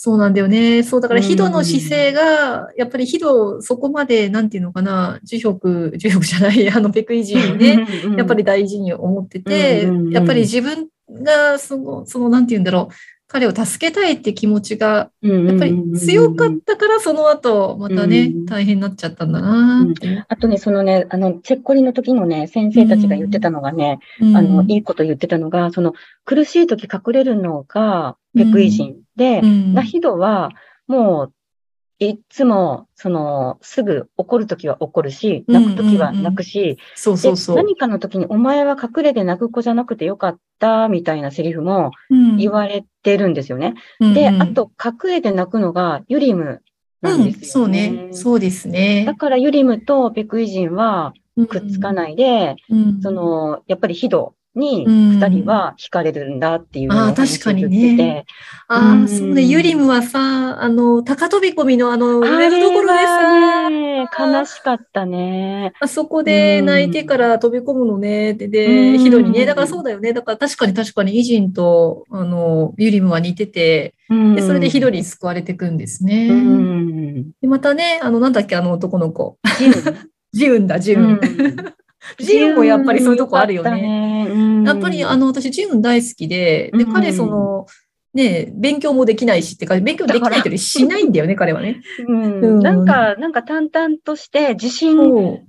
[0.00, 0.84] そうなんだよね。
[0.84, 12.94] そう、だから、うんヒドの姿勢が、やっぱりヒド、そこまで、なんていうのかな、樹職、樹職じゃない、 あの、ペクイ人ね、うんやっぱり大事に思ってて、やっぱり自分が、その、その、なんていうんだろう、
[13.28, 20.24] 彼を助けたいって気持ちが、やっぱり強かったから、その後、またねうん、大変になっちゃったんだなって。
[20.26, 23.98] あとね、そのね、あの、チェッコリの時のね、先生たちが言ってたのがね、
[24.34, 25.92] あの、いいこと言ってたのが、その、
[26.24, 29.74] 苦しい時隠れるのが、ペクイ人で、うん。
[29.74, 30.50] ナヒドは、
[30.86, 31.32] もう、
[32.00, 37.56] いつも、その、すぐ怒るときは怒るし、うん泣くときは泣くし、でそうそうそう。
[37.56, 43.74] 何かの時に、お前は隠れて泣く子じゃなくてよかった、みたいなセリフもうん言われてるんですよね。
[44.00, 46.62] うんで、うんあと、隠れて泣くのがユリム
[47.00, 48.08] なんうん、ですよそうね。
[48.12, 49.04] そうですね。
[49.04, 51.14] だからユリムとペクイ人は
[51.48, 58.26] くっつかないで、うんその、やっぱりヒドにうん二人は惹かれるんだっていうのをあーお話確かにねを言ってて
[58.68, 59.42] ああ、うんそうね。
[59.42, 65.72] ユリムはさ、あの、高飛び込みのあの、あ上のところでれさ、悲しかったね。
[65.80, 68.34] あそこで泣いてから飛び込むのね。
[68.34, 69.46] で、で、うんヒドにね。
[69.46, 70.12] だからそうだよね。
[70.12, 76.28] だから確かに確かに、イジンと、あの、ユリムは似てて、で、それでヒドに救われていくんですね。
[76.30, 77.30] うん。
[77.40, 79.38] で、またね、あの、なんだっけ、あの男の子。
[79.58, 79.72] ジウン
[80.32, 81.20] ジウンだ、ジウン。
[82.18, 84.26] ジウンもやっぱりそういうとこあるよね。
[84.26, 87.66] ねやっぱり、あの、私、ジウン大好きで、で、うん彼、その、
[88.14, 91.82] ね、勉強もできないしってか、勉強できないけどしないんだよね、彼はね。
[92.06, 94.96] うんうんなんか、なんか淡々として自信。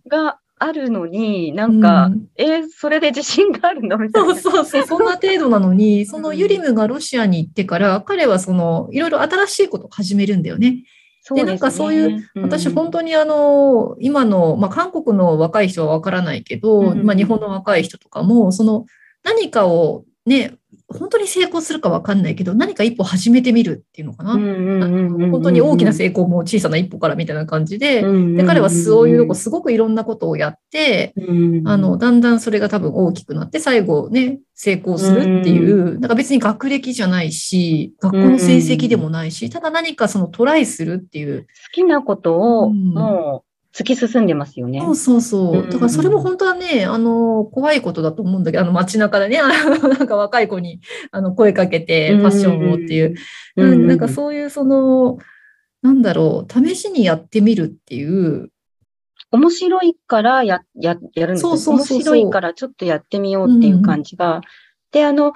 [0.07, 4.35] があるのに、なんか、うんえ、それで自信があるのみたいそうな。
[4.35, 10.83] そうそう、そんな程度なのに、 そのユリムがロシアに行ってから、彼はその、いろいろ新しいことを始めるんだよね。
[11.29, 17.03] そでなんかそういう、私、本当にあの、今の、まあ、韓国の若い人はわからないけど、うん。
[17.05, 18.87] まあ、日本の若い人とかも、その、
[19.23, 20.55] 何かをね、
[20.91, 24.33] 本当に成功するかわかんないけど、何か一歩始めてみるっていうのかな。
[24.33, 31.13] 本本当に大きな成功も小さな一歩からみたいな感じで、でで彼はそういうとこすごくいろんなことをやって、
[31.65, 41.43] あの、だんだんそれが多分大きくなって、最後ね、成功するっていう、なんか別に学歴じゃないし、学校の成績でもないし、ただ何かそのトライするっていう。
[41.43, 42.93] 好きなことを、うん。
[42.93, 44.81] もう、突き進んでますよね。
[44.81, 45.67] そうそうそうう。
[45.67, 50.79] んだからそれも本当はね、あの、怖いことだと思うんだけど、あの街中でね、 あの、なんか若い子に、
[51.11, 53.15] あの、声かけて、ファッションをっていう。
[53.55, 55.17] うんなんかそういうその、
[55.81, 58.51] なんだろう、試しにやってみるっていう、
[59.31, 64.41] 面白いからや、や、やるんですよそうそう面白いからちょっとやってみようっていう感じが。
[64.91, 65.33] で、あの、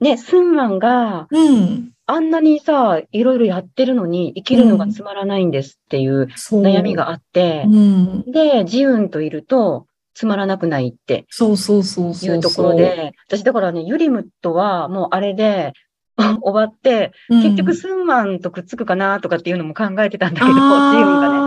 [0.00, 1.92] ね、スンマンがうん。
[2.12, 6.28] あんなにさ、いろいろやってるのに生きるのがつまらないんですっていう。
[6.50, 8.24] 悩みがあってう、ん。
[8.30, 15.72] で、ジウンといるとつまらなくないってそうそうそういそううところで、私だからね、ユリムとはもうあれで
[16.42, 21.41] 終わって、結局スンマンとくっつくかなとかっていうのも考えてたんだけど、ジウンがね。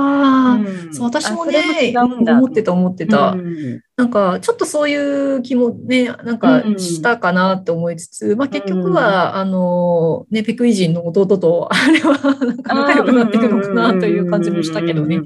[0.95, 3.31] そそう私もね、思ってた思ってた。
[3.31, 3.81] うん。
[3.97, 4.95] なんか、ちょっとそうい
[5.35, 15.21] う気もね、なんかしたかなって思いつつ、まあ結局は、あの、ね、ペクイ人の弟と、 あれはなんか仲良くなっていくのかなという感じもしたけどね。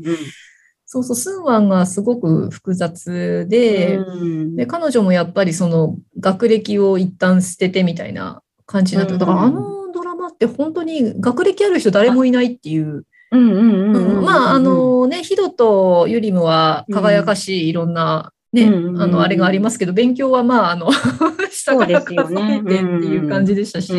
[0.85, 4.55] そうそう、スンワンがすごく複雑で、うん。
[4.55, 20.89] で、彼女もやっぱりその学歴を一旦捨ててみたいな感じになって、だからあのドラマって本当に学歴ある人誰もいないっていう、うんうんうんうんうんまあ、あ、のね、ヒドとユリムは輝かしいいろんな、ね、うんあの、あれがありますけど、勉強はまあ、あの、
[21.51, 23.93] 下からですよね数えてっていう感じでしたし、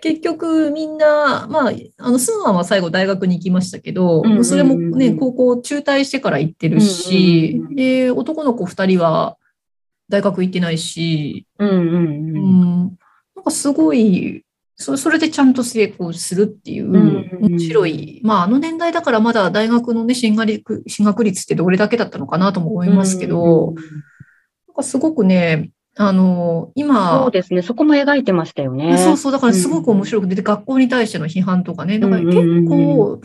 [0.00, 9.36] 結局みんな、まあ、あの、スンワンは最後大学に行きましたけど、それもね、高校中退してから行ってるし、で、男の子二人は
[10.08, 12.82] 大学行ってないし、うん、
[13.34, 14.44] なんかすごい、
[14.84, 18.20] そそれでちゃんと成功するっていう、んうん面白い。
[18.22, 23.80] まあ、あの年代だからまだ大学のね、進学率進学率ってどれだけだったのかなとも思いますけど、うんな
[24.72, 27.62] んかすごくね、あの、今、そうですね。
[27.62, 28.98] そこも描いてましたよね。
[28.98, 33.20] そうそう、だからすごく面白くて、で学校に対しての批判とかね、だから結うんうんうん構、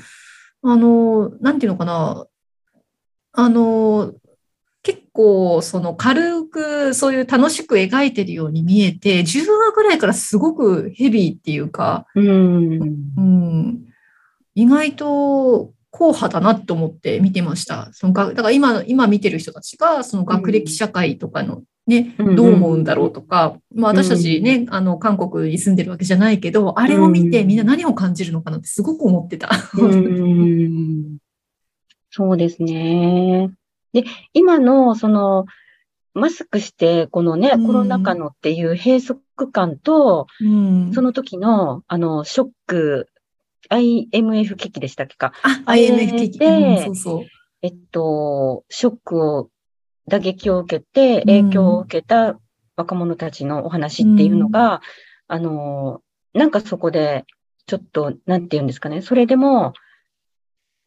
[0.62, 2.28] あの、なんていうのかな、
[3.32, 4.14] あの、
[4.90, 12.82] 結構、その軽く、そういう楽しく描いてるように見えて、10話ぐらいからすごくヘビーっていうか、うん。
[13.16, 13.82] うん、
[14.56, 17.90] 意外と硬派だなって思って見てました。
[17.92, 29.52] そのがだから今、今見てる人たちが、その学歴社会とかのね、うんどう思うんだろうとか、まあ私たちね、あの、韓国に住んでるわけじゃないけど、あれを見てみんな何を感じるのかなってすごく思ってた。
[29.78, 31.18] うん
[32.10, 33.52] そうですね。
[33.94, 35.46] で、今の、その、
[36.14, 39.18] マスクして、このね、うんコロナ禍のっていう閉塞
[39.52, 43.08] 感と、うんその時の、あの、ショック、
[43.70, 45.34] IMF 危機でしたっけか。
[45.44, 46.40] あ、IMF 危機。
[46.40, 47.26] でうんそうそう。
[47.62, 49.50] えっと、ショックを、
[50.08, 52.40] 打撃を受けて、うん影響を受けた
[52.76, 54.82] 若者たちのお話っていうのが、
[55.28, 56.02] あの、
[56.34, 57.26] なんかそこで、
[57.68, 59.74] ちょっと、なんて言うんですかね、それでも、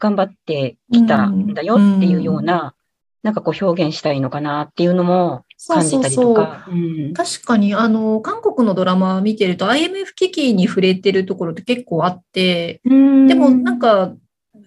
[0.01, 2.75] 頑張ってきたんだよっていうような、
[3.23, 6.35] なんかこう表現したいのかなっていうのも感じたりそうそう。
[6.35, 6.67] とか。
[6.69, 14.13] うん確かに、あの、韓国のドラマ見てると IMF 危機に触れてるところって結構あって、でもなん、か、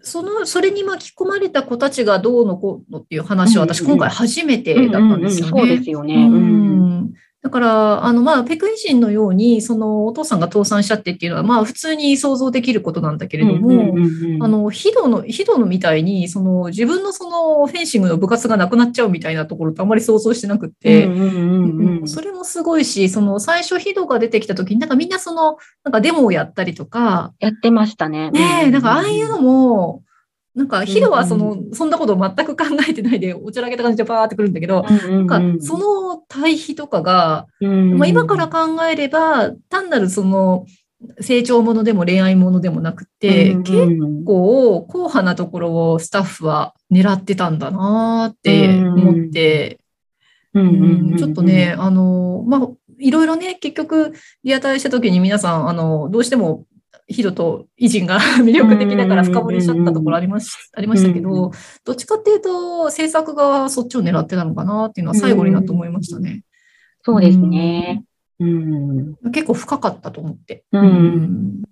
[0.01, 5.51] その、それに巻き込まれた子たちがどうのこうのっていう話は私今回初めてだったんですよね。
[5.51, 6.15] そうですよね。
[6.15, 6.84] ううんん
[7.45, 13.93] だから、あの、まあ、ペクイ人のように、その、お父さんが倒産しちゃってっていうのは、まあ、普通に想像できることなんだけれども、
[14.43, 21.07] あの、ヒドの、ヒドのみたいに、その、自分のその、フェンシングの部活がなくなっちゃうみたいなところってあんまり想像してなくって、
[22.07, 28.31] それもすごいし、その、最初ヒドが出てきた時に、なんかみんなその、なんかデモをやったりとか、やってましたね。
[28.31, 30.01] ねえ、なんかああいうのも、
[30.55, 40.65] なんかヒドはその、うそんなことを全く考えてないで、おちゃらけた感じでバーってくるんだけど、ななんかその対比とかが、うんまあ、今から考えれば、単なるその
[41.19, 49.79] 成長ものでも恋愛ものでもなくて、うん結構硬派なところをスタッフは狙ってたんだなって思って、
[50.53, 50.67] うん。
[51.11, 56.65] うんちょっとね、、あの、まあ、いろいろね、結局、リアタイした時に皆さん、あの、どうしても、
[57.07, 61.51] ヒドとイジンが 魅力的だから深掘りしちゃったところありましありましたけうど、
[61.83, 66.43] どっちかっていうと、制作側はそっちを狙ってたのかなっていうのは最後になって思いましたね。
[67.03, 68.03] そうですね。
[68.39, 69.15] うん。
[69.31, 70.63] 結構深かったと思って。
[70.71, 71.63] うん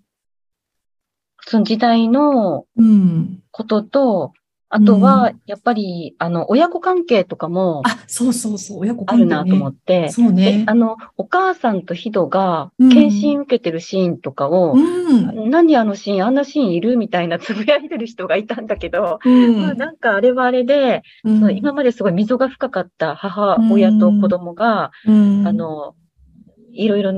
[1.46, 3.40] その時代のうん。
[3.52, 4.34] ことと、
[4.76, 10.64] あとは、やっぱり、あの、親子関係とかもあ、そうそうそう、親子あるなと思っって、そうね。
[10.64, 10.74] であ。
[10.74, 12.90] の、お母さんとヒドがうん。
[12.90, 15.50] 検診受けてるシーンとかを、うん。
[15.52, 19.62] 何あのシーン、あんなシーンいるみたいな つぶやいてる人がいたんだけど、うん。
[19.62, 21.40] まあなんかあれはあれで、うん。
[21.40, 25.48] その今まですごい溝が深かった母親と子供が、うん。
[25.48, 25.94] あの、
[26.72, 27.14] いろいろ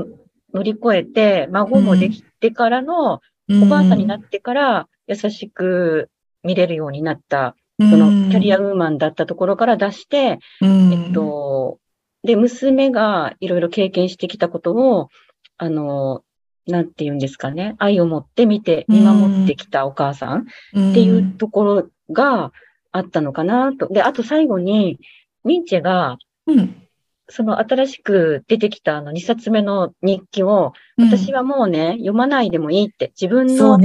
[0.53, 6.09] 乗り越えて、孫もできてからの、おばあさんになってから優しく
[6.45, 11.79] 見れるようになった、そそのキャリアウーマンだったところから出して、えっ、と、
[12.23, 15.09] で、娘がいろいろ経験してきたことを、
[15.57, 16.23] あの、
[16.67, 20.41] なんて言うんですかね、愛を持って見て、見守ってきたお母さん。
[20.41, 22.51] っていうところが
[22.91, 23.87] あったのかなと。
[23.87, 24.99] で、あと最後に、
[25.43, 26.17] ミンチェが、
[26.47, 26.84] うん、
[27.27, 33.77] その新しく出てきたあの2冊目の日記を、私ははもうね、読まないでもいいって、自分の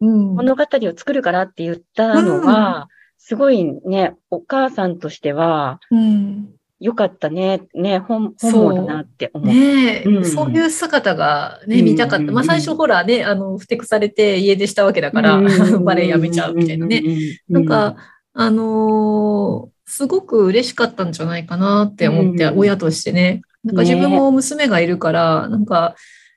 [0.00, 6.54] 物語を作るからって言ったのは、すごいね、お母さんとしては、うん。
[6.80, 8.52] 良かったね、ね、本そう。
[8.52, 9.46] 本望だなって思う。
[9.48, 10.24] ねえ、うん。
[10.24, 11.84] そういう姿がね、うん。
[11.84, 12.30] 見たかった。
[12.30, 15.40] まあ最初ほらね、あの、ふてくされて家出したわけだから、
[15.82, 17.02] バレエやめちゃうみたいなね。
[17.48, 17.96] なんか、
[18.32, 23.40] あのーすごく嬉しかったんじゃないかなって思って、うん親としてね。
[23.64, 25.96] なんか自分も娘がいるから、なんか、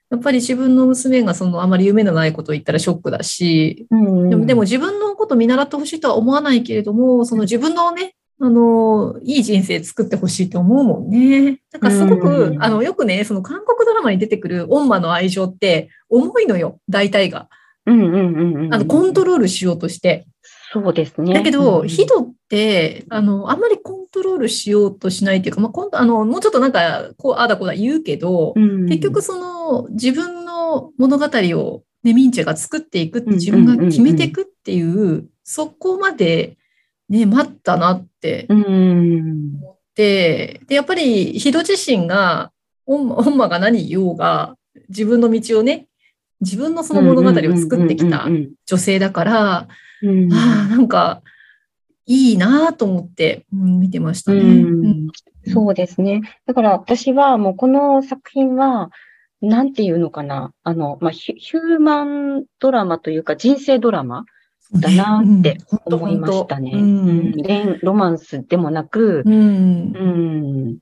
[0.10, 11.60] やっぱり自分の娘がそのあまり夢のないことを言ったらショックだし、うんでもでも自分のこと見習ってほしいとは思わないけれども、その自分のね、あの、いい人生作ってほしいと思うもんね。
[11.72, 17.50] なんかすごく、うんあの、よくね、その韓国ドラマに出てくる恩馬の愛情って重いのよ、大体が。
[17.86, 18.74] うんうんうんうん。
[18.74, 20.26] あの、コントロールしようとして。
[20.74, 21.34] そうですね。
[21.34, 21.90] だけど、うん
[23.10, 28.86] あの、あんまりコントロールしようとしないっていうか、まあ、あの、もうちょっとなんか、こう、ああだこうだ言うけど、うん。
[28.88, 36.58] 結局その自分の物語をね、ミンチェが作っていくって自分が決めていくっていう、そこまで
[37.10, 39.60] ね、待ったなってうん。
[39.62, 42.52] 思って、で、やっぱりヒド自身が、
[42.86, 44.56] オンマが何言おうが、
[44.90, 45.88] 自分の道をね、
[46.42, 49.68] 自分のその物語を作ってきたうん女性だから、
[50.02, 50.24] うん。
[50.24, 51.22] うんああ、なんか、
[52.12, 54.40] いいなと思って、うん見てましたね。
[54.40, 54.86] うん。
[54.86, 55.08] うん。
[55.48, 56.22] そうですね。
[56.46, 58.92] だから私はもうこの作品は、
[59.42, 60.54] なんていうのかな。
[60.64, 64.26] あの、まあ、ヒューマンドラマというか人生ドラマ
[64.74, 65.58] だなって
[65.88, 65.94] うん。
[65.96, 66.72] 思いましたね。
[66.72, 66.84] 本当。
[66.84, 67.66] 本当うん。
[67.76, 69.34] 恋ロマンスでもなく、うん。
[69.34, 69.38] う
[70.70, 70.78] ん、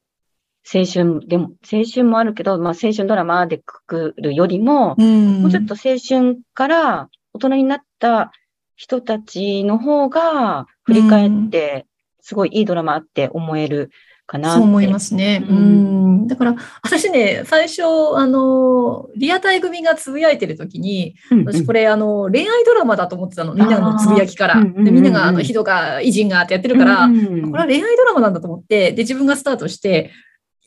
[0.74, 5.42] 青春でも、青春もあるけど、まあ、青春ドラマでくくるよりも、うん。
[5.44, 8.32] もうちょっと青春から大人になった
[8.80, 11.86] 人たちの方が振り返って、
[12.22, 13.92] すごいいいドラマって思える
[14.26, 14.60] かなって。
[14.60, 15.46] そう思いますね。
[15.50, 16.28] ううんん。
[16.28, 17.84] だから、私ね、最初、
[18.16, 21.46] あの、リアタイ組がつぶやいてるときに、うんうん。
[21.46, 23.54] 私これ、あの、恋愛ドラマだと思ってたの。
[23.54, 24.64] みんなのつぶやきから。
[24.64, 30.12] で、みんなが、あの、ヒドが、偉人がってやってるから、うんこれは恋愛ドラマなんだと思って、で、自分がスタートして、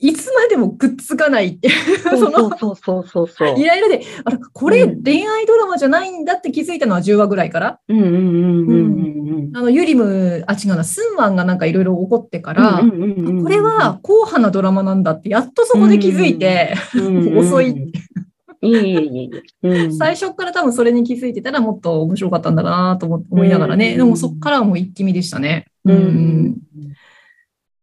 [0.03, 3.29] いつまでもくっつかないっていう、そそうの、そうそうそう。
[3.29, 3.59] そう。
[3.59, 5.03] イライラで、あれ、これうん。
[5.05, 7.79] 恋愛ドラマじゃないんだって気づいたのは10話ぐらいから。
[7.89, 8.19] うんうんう
[8.79, 9.13] ん
[9.55, 16.75] あの、ユリム、あ、違うな、スンワンがなんかいろいろ起こってから、これは硬派なドラマなんだって、やっとそこで気づいて、
[17.37, 17.93] 遅い。
[18.63, 19.31] いえいえい
[19.63, 19.69] え。
[19.69, 19.95] うん。
[19.95, 23.99] 最初から多分それに気づいてたらもっと面白かったんだなと思思いながらね、うん。
[23.99, 25.67] でもそこからはもう一気見でしたね。
[25.85, 25.93] う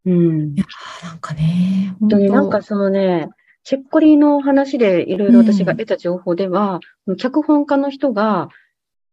[0.06, 0.42] うんん。
[0.42, 0.56] うん。
[1.04, 3.30] なんかね、本当になんかそのね、
[3.64, 6.80] チェッコリの話でいろいろ私が得た情報では、
[7.18, 8.50] 脚本家の人が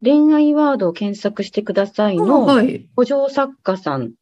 [0.03, 2.89] 恋愛ワードを検索してくださいのはい。
[2.97, 4.13] 補助作家さん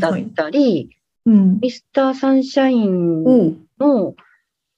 [0.00, 0.26] だっはい。
[0.26, 0.90] たり、
[1.26, 1.60] うん。
[1.60, 4.14] ミスターサンシャインの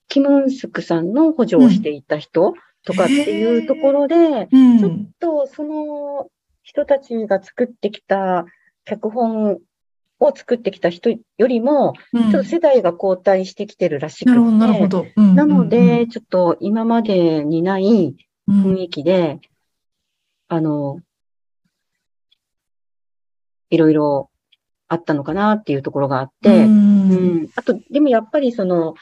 [0.08, 2.54] キム・ンスクさんの補助をしていた人
[2.84, 6.30] とかっていうところで、うんちょっとその
[6.62, 8.46] 人たちが作ってきた
[8.84, 9.58] 脚本
[10.20, 12.30] を作ってきた人よりも、うん。
[12.30, 15.06] ちょっと世代が交代してきてるらしくなるほど、なるほて、ど。
[15.16, 18.16] うんなのうで、んちょっと今までにない
[18.48, 18.64] うん。
[18.64, 19.40] 雰囲気で、
[20.48, 21.00] あの、
[23.70, 24.30] いろいろ
[24.88, 27.42] あったのかなっていうところがあって、ううん。
[27.44, 28.94] んあと、でもやっぱりその、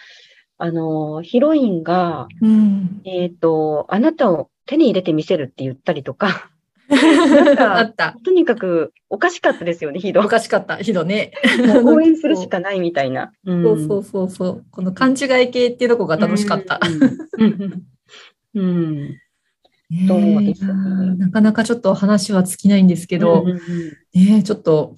[0.58, 3.00] あの、ヒロインが、うん。
[3.04, 6.50] えっと、あなたを手に入れてみせるって言ったりとか、
[7.58, 8.16] あった。
[8.24, 10.20] とにかくおかしかったですよね、ヒド。
[10.20, 11.32] おかしかった、ひどね。
[11.84, 13.32] 応援するしかないみたいな。
[13.44, 14.64] うんそうそうそうそう。
[14.70, 16.80] この勘違い系っていうとこが楽しかった。
[17.38, 17.82] うん。
[18.54, 19.08] うん。
[19.90, 23.60] ねそうですなかなかちょっと話は尽きないんですけど、うんうん
[24.14, 24.96] ねちょっと、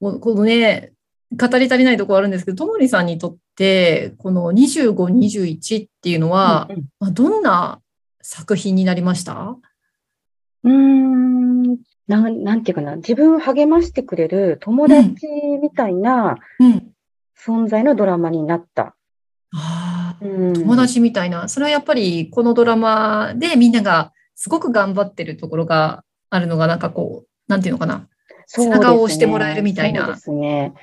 [0.00, 0.92] ここのね、
[1.32, 7.80] 語り足りないところあるんですけど、ともりさんにとって、この25、21っていうのは、うんまあ、どんな
[8.22, 9.56] 作品になりました？
[10.66, 15.26] うん、うーんなん、なんていうかな、自分を励ましてくれる友達
[15.60, 16.92] みたいなうん。
[17.38, 18.96] 存在のドラマになった。
[19.52, 21.48] ああ、うん、友達みたいな。
[21.48, 28.08] それはやっぱりこのドラマでみんながすごく頑張ってるところがあるのが、なんかこう、なんていうのかな。
[28.46, 30.74] そうですね背中を押してもらえるみたいなそうですね。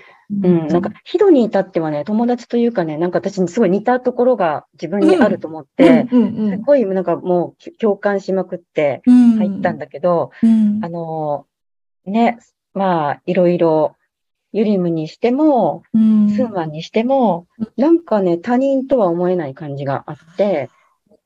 [0.42, 6.58] うん、なんか、ヒドに至ってはね、友達というかね、なんか私にすごい似たところが自分にあると思って、うんうんうん。
[6.58, 10.84] すごいなんかもう共感しまくってうん入ったんだけど、うん。
[10.84, 11.46] あの、
[12.06, 12.40] ね、
[12.74, 13.96] まあ、いろいろ、
[14.52, 16.30] ユリムにしても、うん。
[16.30, 20.70] スンワンにしても、なんかね、他人とは思えない感じがあって、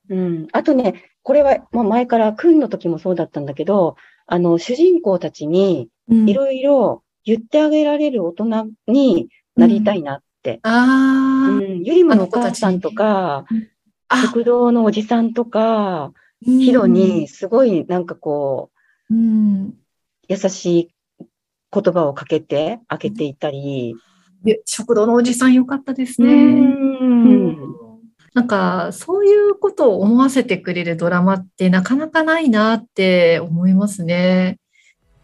[0.10, 0.48] うん。
[0.54, 6.30] あとね、これはもう前から、クンの時もそうだったんだけど、あの、主人公たちにうん。
[6.30, 8.46] いろいろ言ってあげられる大人
[8.88, 10.62] になりたいなって。
[10.64, 11.84] ああ、うん。
[11.84, 13.46] ユリムのお母さんとか、
[14.08, 16.14] あ、食堂のおじさんとか、うん
[16.60, 18.70] ヒロにすごいなんかこ
[19.10, 19.74] う、うん、
[20.28, 20.92] 優しい
[21.74, 23.96] 言葉をかけて、開けていったり。
[24.44, 26.34] で食堂のおじさんよかったですうね。
[26.36, 27.58] ん。
[28.36, 34.60] なんか、そういうことを思わせてくれるドラマってなかなかないなって思いますね。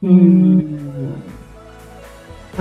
[0.01, 1.23] うん。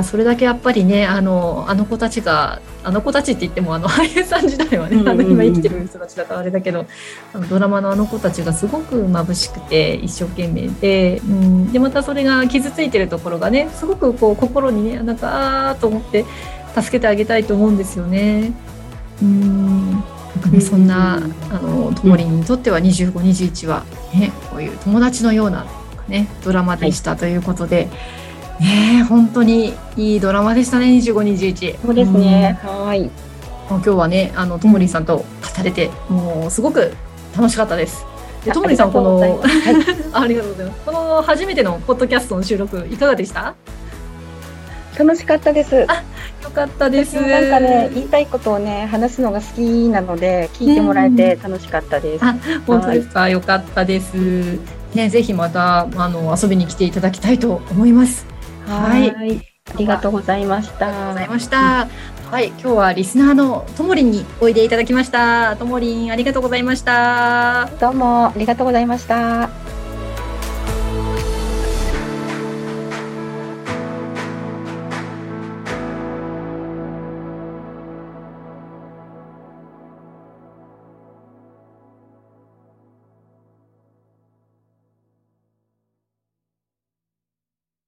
[0.03, 6.86] それだけやっぱりねあのあの子たちがあの子たちって言ってもあの俳優さん時代はね、あの今生きてる人たちだからあれだけど
[7.34, 16.24] あのドラマのあの子たちがすごく眩しくて一生懸命で,、うん、でまたそれが傷ついてるところがねすごくこう心にねなんかあーと思って
[16.74, 18.53] 助けてあげたいと思うんですよね。
[19.20, 20.03] うん
[20.61, 21.20] そんなあ
[21.59, 23.84] のともりんにとっては25、21は、
[24.14, 25.66] ね、こういう友達のような、
[26.09, 27.76] ね、ドラマでしたということで。
[27.76, 28.21] はい
[28.61, 31.78] ね本当にいいドラマでしたね、25、21。
[31.84, 32.59] そうですね。
[32.62, 33.11] はい。
[33.68, 35.24] 今日はね、あの、ともりんさんと語
[35.64, 36.92] れて、もうすごく
[37.36, 38.05] 楽しかったです。
[38.44, 39.32] で、ともりんさん、この、はい、
[40.12, 40.80] ありがとうございます。
[40.84, 43.55] この初めてのポッドキャストの収録、いかがでした？
[44.98, 45.86] 楽しかったです。
[45.88, 46.03] あ、
[46.42, 47.14] よかったです。
[47.14, 52.24] なんかね、言いたいことをね、話すのが好きなので、聞いてもらえて楽しかったです。
[52.24, 52.34] あ、
[52.66, 53.28] 本当ですか？
[53.30, 54.12] よかったです。
[54.94, 58.26] ね、ぜひまた、あの、遊びに来ていただきたいと思います。
[58.66, 59.52] はい。
[59.74, 60.88] ありがとうございました。
[60.88, 61.88] ありがとうございました。
[62.30, 65.56] はい、今日はリスナーのともりんにおいでいただきました。
[65.56, 67.68] ともりん、ありがとうございました。
[67.80, 69.71] どうもありがとうございました。